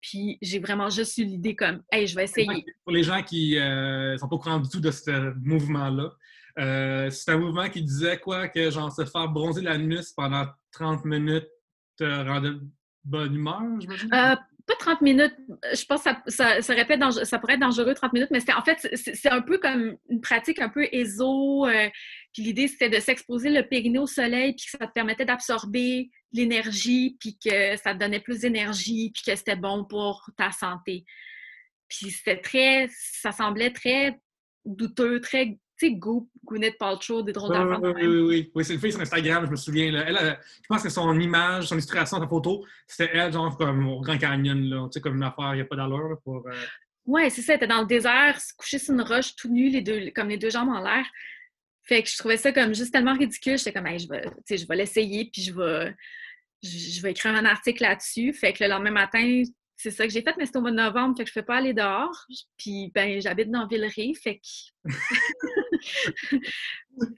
Puis 0.00 0.38
j'ai 0.40 0.58
vraiment 0.58 0.88
juste 0.88 1.18
eu 1.18 1.24
l'idée 1.24 1.54
comme, 1.54 1.82
hey, 1.92 2.06
je 2.06 2.14
vais 2.14 2.24
essayer. 2.24 2.64
Pour 2.84 2.92
les 2.92 3.02
gens 3.02 3.22
qui 3.22 3.56
ne 3.56 4.16
sont 4.18 4.28
pas 4.28 4.36
au 4.36 4.38
courant 4.38 4.58
du 4.58 4.68
tout 4.68 4.80
de 4.80 4.90
ce 4.90 5.34
mouvement-là, 5.44 6.10
c'est 7.10 7.32
un 7.32 7.38
mouvement 7.38 7.68
qui 7.68 7.82
disait 7.82 8.18
quoi? 8.18 8.48
Que 8.48 8.70
genre 8.70 8.90
se 8.90 9.04
faire 9.04 9.28
bronzer 9.28 9.62
la 9.62 9.76
nuit 9.76 10.06
pendant 10.16 10.46
30 10.72 11.04
minutes 11.04 11.48
te 11.96 12.04
rendait 12.04 12.52
bonne 13.04 13.34
humeur, 13.34 13.62
j'imagine? 13.78 14.10
Pas 14.70 14.76
30 14.78 15.00
minutes. 15.00 15.34
Je 15.74 15.84
pense 15.84 16.02
que 16.02 16.10
ça, 16.26 16.62
ça, 16.62 16.62
ça 16.62 17.38
pourrait 17.38 17.54
être 17.54 17.60
dangereux 17.60 17.94
30 17.94 18.12
minutes, 18.12 18.30
mais 18.30 18.40
en 18.54 18.62
fait, 18.62 18.88
c'est 18.94 19.30
un 19.30 19.42
peu 19.42 19.58
comme 19.58 19.96
une 20.08 20.20
pratique 20.20 20.60
un 20.60 20.68
peu 20.68 20.86
éso. 20.92 21.66
Euh, 21.66 21.88
puis 22.32 22.42
l'idée, 22.42 22.68
c'était 22.68 22.88
de 22.88 23.00
s'exposer 23.00 23.50
le 23.50 23.66
périnée 23.66 23.98
au 23.98 24.06
soleil, 24.06 24.54
puis 24.54 24.66
que 24.66 24.78
ça 24.78 24.86
te 24.86 24.92
permettait 24.92 25.24
d'absorber 25.24 26.10
l'énergie, 26.32 27.16
puis 27.18 27.38
que 27.38 27.76
ça 27.76 27.94
te 27.94 27.98
donnait 27.98 28.20
plus 28.20 28.40
d'énergie, 28.40 29.10
puis 29.12 29.22
que 29.26 29.36
c'était 29.36 29.56
bon 29.56 29.84
pour 29.84 30.30
ta 30.36 30.52
santé. 30.52 31.04
Puis 31.88 32.10
c'était 32.10 32.40
très, 32.40 32.88
ça 32.92 33.32
semblait 33.32 33.72
très 33.72 34.20
douteux, 34.64 35.20
très 35.20 35.58
sais, 35.86 35.92
Goop, 35.92 36.28
Gwyneth 36.44 36.78
Paltrow, 36.78 37.22
des 37.22 37.32
drôles 37.32 37.54
d'enfants. 37.54 37.80
Oui, 37.82 38.06
oui, 38.06 38.20
oui, 38.20 38.50
oui. 38.54 38.64
c'est 38.64 38.74
une 38.74 38.80
fille 38.80 38.92
sur 38.92 39.00
Instagram, 39.00 39.44
je 39.46 39.50
me 39.50 39.56
souviens. 39.56 39.90
Là. 39.90 40.04
Elle, 40.06 40.38
je 40.62 40.66
pense 40.68 40.82
que 40.82 40.88
son 40.88 41.18
image, 41.18 41.66
son 41.66 41.74
illustration, 41.74 42.18
sa 42.18 42.26
photo, 42.26 42.64
c'était 42.86 43.10
elle, 43.14 43.32
genre, 43.32 43.56
comme 43.56 43.88
au 43.88 44.00
Grand 44.00 44.18
Canyon, 44.18 44.60
là. 44.68 44.86
Tu 44.86 44.94
sais, 44.94 45.00
comme 45.00 45.16
une 45.16 45.22
affaire, 45.22 45.54
il 45.54 45.56
n'y 45.56 45.62
a 45.62 45.64
pas 45.64 45.76
d'allure 45.76 46.18
pour. 46.24 46.46
Euh... 46.46 46.52
Ouais, 47.06 47.30
c'est 47.30 47.42
ça. 47.42 47.54
Elle 47.54 47.56
était 47.58 47.66
dans 47.66 47.80
le 47.80 47.86
désert, 47.86 48.38
couchée 48.56 48.78
sur 48.78 48.94
une 48.94 49.02
roche, 49.02 49.34
tout 49.36 49.48
nu, 49.48 49.68
les 49.68 49.80
deux, 49.82 50.10
comme 50.14 50.28
les 50.28 50.38
deux 50.38 50.50
jambes 50.50 50.68
en 50.68 50.82
l'air. 50.82 51.04
Fait 51.82 52.02
que 52.02 52.08
je 52.08 52.16
trouvais 52.16 52.36
ça 52.36 52.52
comme 52.52 52.74
juste 52.74 52.92
tellement 52.92 53.14
ridicule. 53.14 53.58
J'étais 53.58 53.72
comme, 53.72 53.86
hey, 53.86 53.98
je 53.98 54.08
vais, 54.08 54.22
je 54.48 54.66
vais 54.66 54.76
l'essayer, 54.76 55.28
puis 55.32 55.42
je 55.42 55.52
vais, 55.52 55.94
je, 56.62 57.00
vais 57.02 57.10
écrire 57.10 57.34
un 57.34 57.44
article 57.44 57.82
là-dessus. 57.82 58.32
Fait 58.32 58.52
que 58.52 58.62
le 58.62 58.70
lendemain 58.70 58.92
matin, 58.92 59.42
c'est 59.76 59.90
ça 59.90 60.06
que 60.06 60.12
j'ai 60.12 60.22
fait, 60.22 60.34
mais 60.36 60.46
c'était 60.46 60.58
au 60.58 60.60
mois 60.60 60.70
de 60.70 60.76
novembre, 60.76 61.16
fait 61.16 61.24
que 61.24 61.30
je 61.30 61.38
ne 61.38 61.42
fais 61.42 61.46
pas 61.46 61.56
aller 61.56 61.72
dehors. 61.72 62.26
Puis, 62.58 62.92
ben, 62.94 63.20
j'habite 63.20 63.50
dans 63.50 63.66
Villeray, 63.66 64.12
fait 64.14 64.36
que. 64.36 64.84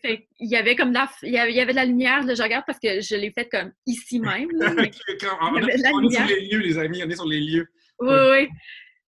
fait 0.00 0.28
il 0.38 0.50
y 0.50 0.56
avait 0.56 0.76
comme 0.76 0.92
la, 0.92 1.10
il 1.22 1.32
y 1.32 1.38
avait, 1.38 1.66
de 1.66 1.76
la 1.76 1.84
lumière, 1.84 2.22
je 2.22 2.42
regarde 2.42 2.64
parce 2.66 2.78
que 2.78 3.00
je 3.00 3.16
l'ai 3.16 3.30
fait 3.32 3.48
comme 3.48 3.72
ici 3.86 4.20
même. 4.20 4.48
on, 4.60 4.78
est 4.78 6.12
sur 6.12 6.26
les 6.26 6.48
lieux, 6.48 6.58
les 6.58 6.78
amis, 6.78 7.02
on 7.04 7.10
est 7.10 7.16
sur 7.16 7.26
les 7.26 7.40
lieux. 7.40 7.68
Oui, 8.00 8.14
oui. 8.30 8.48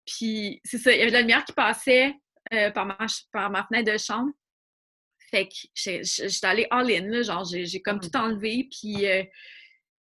Puis, 0.06 0.62
c'est 0.64 0.78
ça, 0.78 0.92
il 0.92 1.00
y 1.00 1.02
avait 1.02 1.12
de 1.12 1.16
la 1.16 1.22
lumière 1.22 1.46
qui 1.46 1.54
passait 1.54 2.14
euh, 2.54 2.72
par, 2.72 2.86
ma, 2.86 2.98
par 3.32 3.50
ma 3.50 3.64
fenêtre 3.64 3.92
de 3.94 3.98
chambre. 3.98 4.32
Fait 5.30 5.48
que 5.48 5.54
j'étais 5.74 6.46
allée 6.46 6.68
all-in, 6.70 7.22
genre, 7.22 7.46
j'ai 7.46 7.82
comme 7.82 8.00
tout 8.00 8.16
enlevé, 8.18 8.68
puis, 8.70 9.08
euh, 9.08 9.24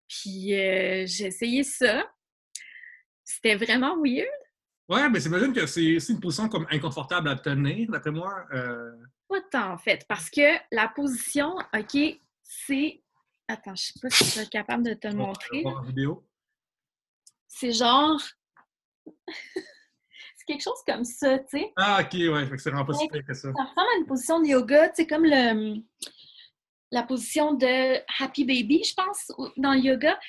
puis 0.08 0.54
euh, 0.54 1.06
j'ai 1.08 1.28
essayé 1.28 1.64
ça. 1.64 2.06
C'était 3.24 3.56
vraiment 3.56 3.96
weird. 4.04 4.28
Ouais, 4.90 5.10
mais 5.10 5.22
j'imagine 5.22 5.54
que 5.54 5.66
c'est 5.66 6.10
une 6.10 6.20
position 6.20 6.50
comme 6.50 6.68
inconfortable 6.70 7.30
à 7.30 7.38
tenir, 7.38 7.90
d'après 7.90 8.12
moi. 8.12 8.46
Euh... 8.54 8.92
Pas 9.32 9.42
tant, 9.50 9.72
en 9.72 9.78
fait, 9.78 10.06
parce 10.10 10.30
que 10.30 10.58
la 10.74 10.90
position, 10.90 11.56
OK, 11.74 11.98
c'est. 12.42 13.02
Attends, 13.48 13.76
je 13.76 13.84
sais 13.84 14.00
pas 14.02 14.10
si 14.10 14.26
je 14.26 14.30
suis 14.30 14.50
capable 14.50 14.84
de 14.84 14.94
te 14.94 15.08
le 15.08 15.14
montrer. 15.14 15.64
vidéo. 15.86 16.28
C'est 17.48 17.72
genre. 17.72 18.22
c'est 19.28 20.46
quelque 20.46 20.62
chose 20.62 20.82
comme 20.86 21.06
ça, 21.06 21.40
tu 21.40 21.60
sais. 21.60 21.72
Ah, 21.78 22.02
OK, 22.02 22.14
ouais, 22.14 22.50
c'est 22.58 22.70
vraiment 22.72 22.84
pas 22.84 22.94
si 22.94 23.08
que 23.08 23.34
ça. 23.34 23.54
Ça 23.54 23.64
ressemble 23.64 23.88
à 23.96 24.00
une 24.00 24.06
position 24.06 24.42
de 24.42 24.48
yoga, 24.48 24.90
tu 24.90 24.96
sais, 24.96 25.08
comme 25.08 25.24
le, 25.24 25.82
la 26.92 27.04
position 27.04 27.54
de 27.54 28.02
Happy 28.20 28.44
Baby, 28.44 28.84
je 28.84 28.94
pense, 28.94 29.32
dans 29.56 29.72
le 29.72 29.80
yoga. 29.80 30.20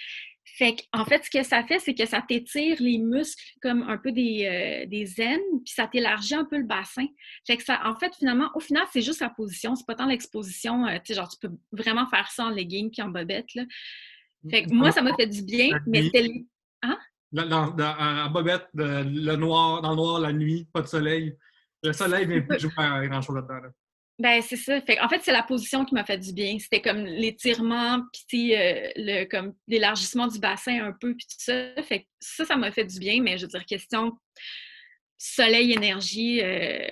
Fait 0.63 0.77
en 0.93 1.05
fait, 1.05 1.25
ce 1.25 1.31
que 1.31 1.43
ça 1.43 1.65
fait, 1.65 1.81
c'est 1.81 1.93
que 1.93 2.07
ça 2.07 2.23
t'étire 2.23 2.77
les 2.79 2.99
muscles 2.99 3.43
comme 3.61 3.83
un 3.83 3.99
peu 3.99 4.13
des, 4.13 4.47
euh, 4.47 4.89
des 4.89 5.21
aines, 5.21 5.41
puis 5.65 5.75
ça 5.75 5.89
t'élargit 5.89 6.37
un 6.37 6.45
peu 6.45 6.57
le 6.57 6.63
bassin. 6.63 7.05
Fait 7.45 7.57
que 7.57 7.65
ça, 7.65 7.81
en 7.85 7.97
fait, 7.97 8.15
finalement, 8.15 8.49
au 8.55 8.61
final, 8.61 8.85
c'est 8.93 9.03
juste 9.03 9.21
la 9.21 9.31
position, 9.31 9.75
c'est 9.75 9.85
pas 9.85 9.97
tant 9.97 10.07
l'exposition. 10.07 10.87
Euh, 10.87 10.99
tu 10.99 11.07
sais, 11.07 11.15
genre, 11.15 11.29
tu 11.29 11.37
peux 11.49 11.53
vraiment 11.73 12.07
faire 12.07 12.31
ça 12.31 12.45
en 12.45 12.51
legging 12.51 12.93
puis 12.93 13.03
en 13.03 13.09
bobette, 13.09 13.53
là. 13.57 13.65
Fait 14.49 14.63
que 14.63 14.73
moi, 14.73 14.93
ça 14.93 15.03
m'a 15.03 15.17
fait 15.17 15.27
du 15.27 15.43
bien, 15.43 15.71
mais 15.85 16.05
c'était... 16.05 16.29
Hein? 16.83 16.97
Dans, 17.33 17.77
en 17.77 18.31
bobette, 18.31 18.69
le 18.75 19.35
noir, 19.35 19.83
dans 19.83 19.91
le 19.91 19.97
noir, 19.97 20.21
la 20.21 20.33
nuit, 20.33 20.69
pas 20.73 20.83
de 20.83 20.87
soleil. 20.87 21.37
Le 21.83 21.93
soleil 21.93 22.25
vient 22.27 22.41
plus 22.49 22.61
jouer 22.61 23.09
grand-chose 23.09 23.35
là-dedans. 23.35 23.63
Là. 23.63 23.69
Ben, 24.19 24.43
c'est 24.43 24.57
ça. 24.57 24.81
Fait, 24.83 25.01
en 25.01 25.09
fait, 25.09 25.21
c'est 25.23 25.33
la 25.33 25.43
position 25.43 25.85
qui 25.85 25.95
m'a 25.95 26.05
fait 26.05 26.19
du 26.19 26.33
bien. 26.33 26.59
C'était 26.59 26.83
comme 26.83 27.05
l'étirement, 27.05 28.03
puis 28.29 28.55
euh, 28.55 28.91
le, 28.97 29.25
comme 29.25 29.55
l'élargissement 29.67 30.27
du 30.27 30.39
bassin 30.39 30.85
un 30.85 30.93
peu, 30.93 31.15
puis 31.17 31.27
tout 31.27 31.37
ça. 31.39 31.83
Fait 31.83 32.07
ça, 32.21 32.45
ça 32.45 32.57
m'a 32.57 32.71
fait 32.71 32.85
du 32.85 32.99
bien, 32.99 33.23
mais 33.23 33.39
je 33.39 33.47
veux 33.47 33.49
dire, 33.49 33.65
question 33.65 34.13
soleil, 35.17 35.73
énergie, 35.73 36.41
euh, 36.43 36.87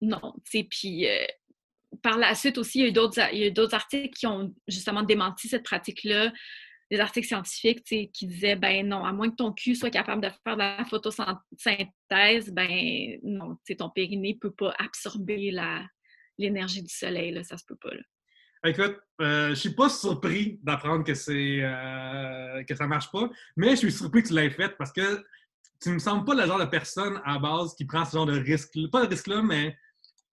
non. 0.00 0.34
Puis 0.44 1.06
euh, 1.06 1.24
par 2.02 2.16
la 2.16 2.34
suite 2.34 2.58
aussi, 2.58 2.78
il 2.78 2.82
y 2.82 2.84
a 2.84 2.88
eu 3.48 3.50
d'autres 3.52 3.74
articles 3.74 4.14
qui 4.14 4.26
ont 4.26 4.54
justement 4.68 5.02
démenti 5.02 5.48
cette 5.48 5.64
pratique-là. 5.64 6.32
Des 6.90 7.00
articles 7.00 7.26
scientifiques 7.26 7.82
qui 7.84 8.26
disaient, 8.26 8.56
ben 8.56 8.86
non, 8.86 9.04
à 9.04 9.12
moins 9.12 9.30
que 9.30 9.36
ton 9.36 9.52
cul 9.52 9.74
soit 9.74 9.90
capable 9.90 10.22
de 10.22 10.28
faire 10.44 10.56
de 10.56 10.60
la 10.60 10.84
photosynthèse, 10.84 12.50
ben 12.52 13.18
non, 13.22 13.56
ton 13.78 13.88
périnée 13.88 14.34
ne 14.34 14.38
peut 14.38 14.54
pas 14.54 14.74
absorber 14.78 15.50
la, 15.50 15.82
l'énergie 16.38 16.82
du 16.82 16.92
soleil, 16.92 17.32
là, 17.32 17.42
ça 17.44 17.56
se 17.56 17.64
peut 17.64 17.76
pas. 17.76 17.94
Là. 17.94 18.02
Écoute, 18.64 18.96
euh, 19.20 19.50
je 19.50 19.54
suis 19.54 19.74
pas 19.74 19.88
surpris 19.88 20.60
d'apprendre 20.62 21.04
que 21.04 21.14
c'est 21.14 21.60
euh, 21.62 22.62
que 22.64 22.74
ça 22.76 22.86
marche 22.86 23.10
pas, 23.10 23.28
mais 23.56 23.70
je 23.70 23.76
suis 23.76 23.92
surpris 23.92 24.22
que 24.22 24.28
tu 24.28 24.34
l'aies 24.34 24.50
fait 24.50 24.76
parce 24.78 24.92
que 24.92 25.24
tu 25.82 25.90
me 25.90 25.98
sembles 25.98 26.24
pas 26.24 26.34
le 26.34 26.46
genre 26.46 26.60
de 26.60 26.66
personne 26.66 27.20
à 27.24 27.40
base 27.40 27.74
qui 27.74 27.84
prend 27.84 28.04
ce 28.04 28.12
genre 28.12 28.26
de 28.26 28.38
risque, 28.38 28.70
pas 28.92 29.04
de 29.04 29.10
risque-là, 29.10 29.42
mais 29.42 29.76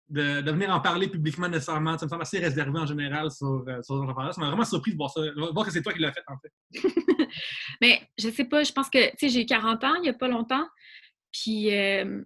de, 0.10 0.52
venir 0.52 0.70
en 0.70 0.80
parler 0.80 1.08
publiquement 1.08 1.48
nécessairement. 1.48 1.98
Tu 1.98 2.06
me 2.06 2.10
semble 2.10 2.22
assez 2.22 2.40
réservé 2.40 2.80
en 2.80 2.86
général 2.86 3.32
sur, 3.32 3.64
euh, 3.68 3.82
sur 3.82 4.02
ce 4.02 4.06
genre 4.06 4.34
Ça 4.34 4.42
m'a 4.42 4.48
vraiment 4.48 4.66
surpris 4.66 4.92
de 4.92 4.98
voir 4.98 5.10
ça, 5.10 5.22
voir 5.54 5.66
que 5.66 5.72
c'est 5.72 5.82
toi 5.82 5.94
qui 5.94 6.00
l'as 6.00 6.14
fait 6.14 6.24
en 6.28 6.38
fait. 6.38 6.52
mais 7.82 8.02
je 8.18 8.30
sais 8.30 8.46
pas, 8.46 8.64
je 8.64 8.72
pense 8.72 8.90
que, 8.90 9.10
tu 9.12 9.18
sais, 9.20 9.30
j'ai 9.30 9.46
40 9.46 9.84
ans 9.84 9.96
il 9.96 10.06
y 10.06 10.10
a 10.10 10.14
pas 10.14 10.28
longtemps, 10.28 10.68
puis 11.32 11.74
euh, 11.74 12.22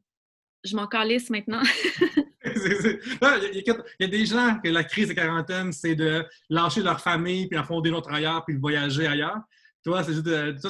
je 0.63 0.75
m'en 0.75 0.87
calisse 0.87 1.29
maintenant. 1.29 1.61
Il 2.65 3.63
y, 3.99 4.03
a 4.03 4.07
des 4.07 4.25
gens 4.25 4.59
que 4.63 4.69
la 4.69 4.83
crise 4.83 5.09
de 5.09 5.13
quarantaine, 5.13 5.71
c'est 5.71 5.95
de 5.95 6.25
lâcher 6.49 6.81
leur 6.81 6.99
famille, 6.99 7.47
puis 7.47 7.57
en 7.57 7.63
fonder 7.63 7.89
une 7.89 7.95
autre 7.95 8.11
ailleurs, 8.11 8.43
puis 8.45 8.55
de 8.55 8.59
voyager 8.59 9.07
ailleurs. 9.07 9.39
Toi, 9.83 10.03
c'est 10.03 10.13
juste, 10.13 10.27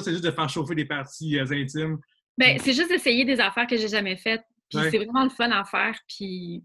juste, 0.08 0.24
de 0.24 0.30
faire 0.30 0.48
chauffer 0.48 0.74
des 0.74 0.84
parties 0.84 1.38
euh, 1.38 1.46
intimes. 1.50 1.98
Ben, 2.38 2.58
c'est 2.58 2.72
juste 2.72 2.88
d'essayer 2.88 3.24
des 3.24 3.40
affaires 3.40 3.66
que 3.66 3.76
j'ai 3.76 3.88
jamais 3.88 4.16
faites. 4.16 4.42
Puis 4.70 4.80
c'est 4.90 4.98
vraiment 4.98 5.24
le 5.24 5.30
fun 5.30 5.50
à 5.50 5.64
faire. 5.64 5.98
Puis 6.08 6.62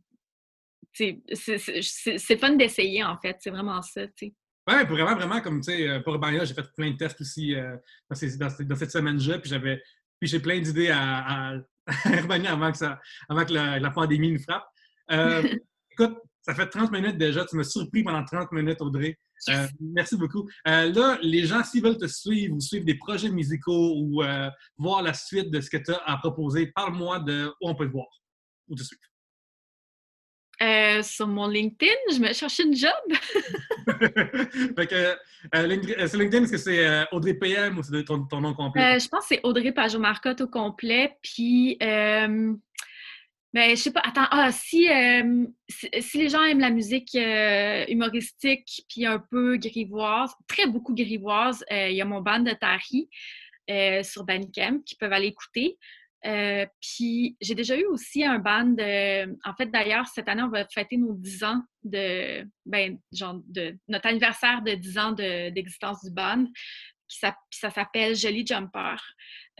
c'est 0.94 2.38
fun 2.40 2.56
d'essayer, 2.56 3.04
en 3.04 3.18
fait. 3.18 3.38
C'est 3.40 3.50
vraiment 3.50 3.82
ça, 3.82 4.08
tu 4.16 4.34
Ouais, 4.68 4.84
vraiment, 4.84 5.16
vraiment, 5.16 5.40
comme, 5.40 5.62
tu 5.62 5.72
sais, 5.72 5.88
euh, 5.88 6.02
pour 6.02 6.14
Urbania, 6.16 6.44
j'ai 6.44 6.54
fait 6.54 6.70
plein 6.76 6.92
de 6.92 6.98
tests 6.98 7.22
aussi 7.22 7.56
euh, 7.56 7.78
dans, 8.10 8.16
cette 8.76 8.92
semaine-là, 8.92 9.40
puis 9.40 9.50
j'avais, 9.50 9.82
puis 10.20 10.28
j'ai 10.28 10.42
plein 10.42 10.60
d'idées 10.60 10.90
à, 10.90 11.54
à, 11.54 11.56
Urbania 12.12 12.52
avant 12.52 12.70
que, 12.74 12.78
ça, 12.78 13.00
avant 13.30 13.46
que 13.46 13.54
la, 13.54 13.80
la 13.80 13.92
pandémie 13.92 14.34
nous 14.34 14.42
frappe. 14.42 14.68
Euh, 15.12 15.44
écoute, 15.92 16.18
ça 16.42 16.54
fait 16.54 16.68
30 16.68 16.92
minutes 16.92 17.18
déjà. 17.18 17.46
Tu 17.46 17.56
m'as 17.56 17.64
surpris 17.64 18.04
pendant 18.04 18.24
30 18.24 18.52
minutes, 18.52 18.82
Audrey. 18.82 19.18
Euh, 19.50 19.68
merci 19.80 20.18
beaucoup. 20.18 20.50
Euh, 20.68 20.92
là, 20.92 21.20
les 21.22 21.46
gens, 21.46 21.64
s'ils 21.64 21.84
veulent 21.84 21.98
te 21.98 22.08
suivre 22.08 22.56
ou 22.56 22.60
suivre 22.60 22.86
des 22.86 22.96
projets 22.96 23.30
musicaux 23.30 23.94
ou 23.96 24.24
voir 24.78 25.02
la 25.02 25.14
suite 25.14 25.52
de 25.52 25.62
ce 25.62 25.70
que 25.70 25.78
tu 25.78 25.92
as 25.92 26.02
à 26.06 26.18
proposer, 26.18 26.68
parle-moi 26.68 27.20
de 27.20 27.48
où 27.62 27.70
on 27.70 27.76
peut 27.76 27.88
te 27.88 27.92
voir 27.92 28.08
ou 28.68 28.76
te 28.76 28.84
suivre. 28.84 29.02
sur 31.04 31.28
mon 31.28 31.48
LinkedIn, 31.48 31.92
je 32.14 32.20
me 32.20 32.34
cherchais 32.34 32.64
une 32.64 32.76
job. 32.76 32.92
fait 34.76 34.88
que, 34.88 35.16
sur 36.08 36.20
LinkedIn, 36.20 36.44
est-ce 36.44 36.52
que 36.52 36.58
c'est 36.58 37.08
Audrey 37.12 37.36
PM 37.36 37.78
ou 37.78 37.84
c'est 37.84 38.04
ton, 38.04 38.26
ton, 38.26 38.42
nom 38.42 38.54
complet? 38.54 39.00
je 39.00 39.08
pense 39.08 39.28
que 39.28 39.36
c'est 39.36 39.42
Audrey 39.44 39.72
Pajot-Marcotte 39.72 40.42
au 40.42 40.48
complet. 40.48 41.18
Puis, 41.22 41.78
ben, 43.54 43.72
je 43.72 43.76
sais 43.76 43.92
pas. 43.92 44.02
Attends, 44.02 44.28
ah, 44.30 44.52
si, 44.52 44.88
si, 46.00 46.18
les 46.18 46.30
gens 46.30 46.44
aiment 46.44 46.60
la 46.60 46.70
musique 46.70 47.16
humoristique 47.16 48.86
puis 48.90 49.06
un 49.06 49.20
peu 49.20 49.58
grivoise, 49.58 50.32
très 50.48 50.68
beaucoup 50.68 50.94
grivoise, 50.94 51.64
il 51.72 51.94
y 51.94 52.02
a 52.02 52.06
mon 52.06 52.22
band 52.22 52.42
de 52.42 52.52
Tari 52.52 53.10
sur 54.04 54.26
Bandcamp 54.26 54.80
qui 54.86 54.96
peuvent 54.96 55.14
aller 55.14 55.28
écouter. 55.28 55.78
puis 56.22 57.38
j'ai 57.42 57.56
déjà 57.56 57.78
eu 57.78 57.86
aussi 57.86 58.24
un 58.24 58.40
band. 58.40 58.76
en 59.46 59.54
fait, 59.56 59.72
d'ailleurs, 59.72 60.08
cette 60.08 60.28
année, 60.28 60.44
on 60.44 60.50
va 60.50 60.68
fêter 60.68 60.98
nos 60.98 61.14
10 61.14 61.44
ans 61.46 61.62
de, 61.84 62.46
ben, 62.66 63.00
genre 63.14 63.40
de 63.48 63.78
notre 63.88 64.08
anniversaire 64.08 64.62
de 64.62 64.74
10 64.74 64.98
ans 64.98 65.12
d'existence 65.14 66.04
du 66.04 66.12
band. 66.12 66.46
Puis 67.08 67.20
ça, 67.52 67.70
s'appelle 67.70 68.16
Jolly 68.16 68.46
Jumper. 68.46 68.96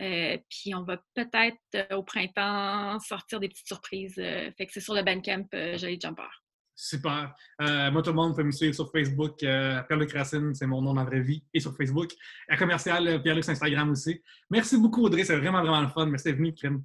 Euh, 0.00 0.36
puis 0.48 0.74
on 0.74 0.84
va 0.84 0.98
peut-être 1.14 1.56
euh, 1.74 1.96
au 1.96 2.02
printemps 2.02 2.98
sortir 3.00 3.40
des 3.40 3.48
petites 3.48 3.66
surprises. 3.66 4.18
Euh, 4.18 4.50
fait 4.56 4.66
que 4.66 4.72
c'est 4.72 4.80
sur 4.80 4.94
le 4.94 5.02
Bandcamp 5.02 5.46
Jolly 5.52 5.98
Jumper. 6.00 6.28
Super. 6.74 7.34
Moi, 7.58 8.02
tout 8.02 8.10
le 8.10 8.16
monde 8.16 8.36
peut 8.36 8.44
me 8.44 8.52
suivre 8.52 8.72
sur 8.72 8.88
Facebook. 8.92 9.38
Pierre-Luc 9.38 10.12
Racine, 10.12 10.54
c'est 10.54 10.66
mon 10.66 10.80
nom 10.80 10.94
dans 10.94 11.02
la 11.02 11.10
vraie 11.10 11.22
vie. 11.22 11.42
Et 11.52 11.58
sur 11.58 11.76
Facebook. 11.76 12.12
À 12.48 12.56
commercial, 12.56 13.20
Pierre-Luc 13.20 13.42
sur 13.42 13.50
Instagram 13.50 13.90
aussi. 13.90 14.22
Merci 14.48 14.78
beaucoup, 14.78 15.02
Audrey. 15.02 15.24
C'est 15.24 15.36
vraiment, 15.36 15.60
vraiment 15.60 15.80
le 15.80 15.88
fun. 15.88 16.06
Merci 16.06 16.28
d'être 16.28 16.36
venu, 16.36 16.54
Kim. 16.54 16.84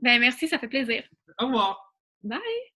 Ben, 0.00 0.20
merci, 0.20 0.48
ça 0.48 0.58
fait 0.58 0.68
plaisir. 0.68 1.02
Au 1.40 1.46
revoir. 1.46 1.94
Bye. 2.22 2.73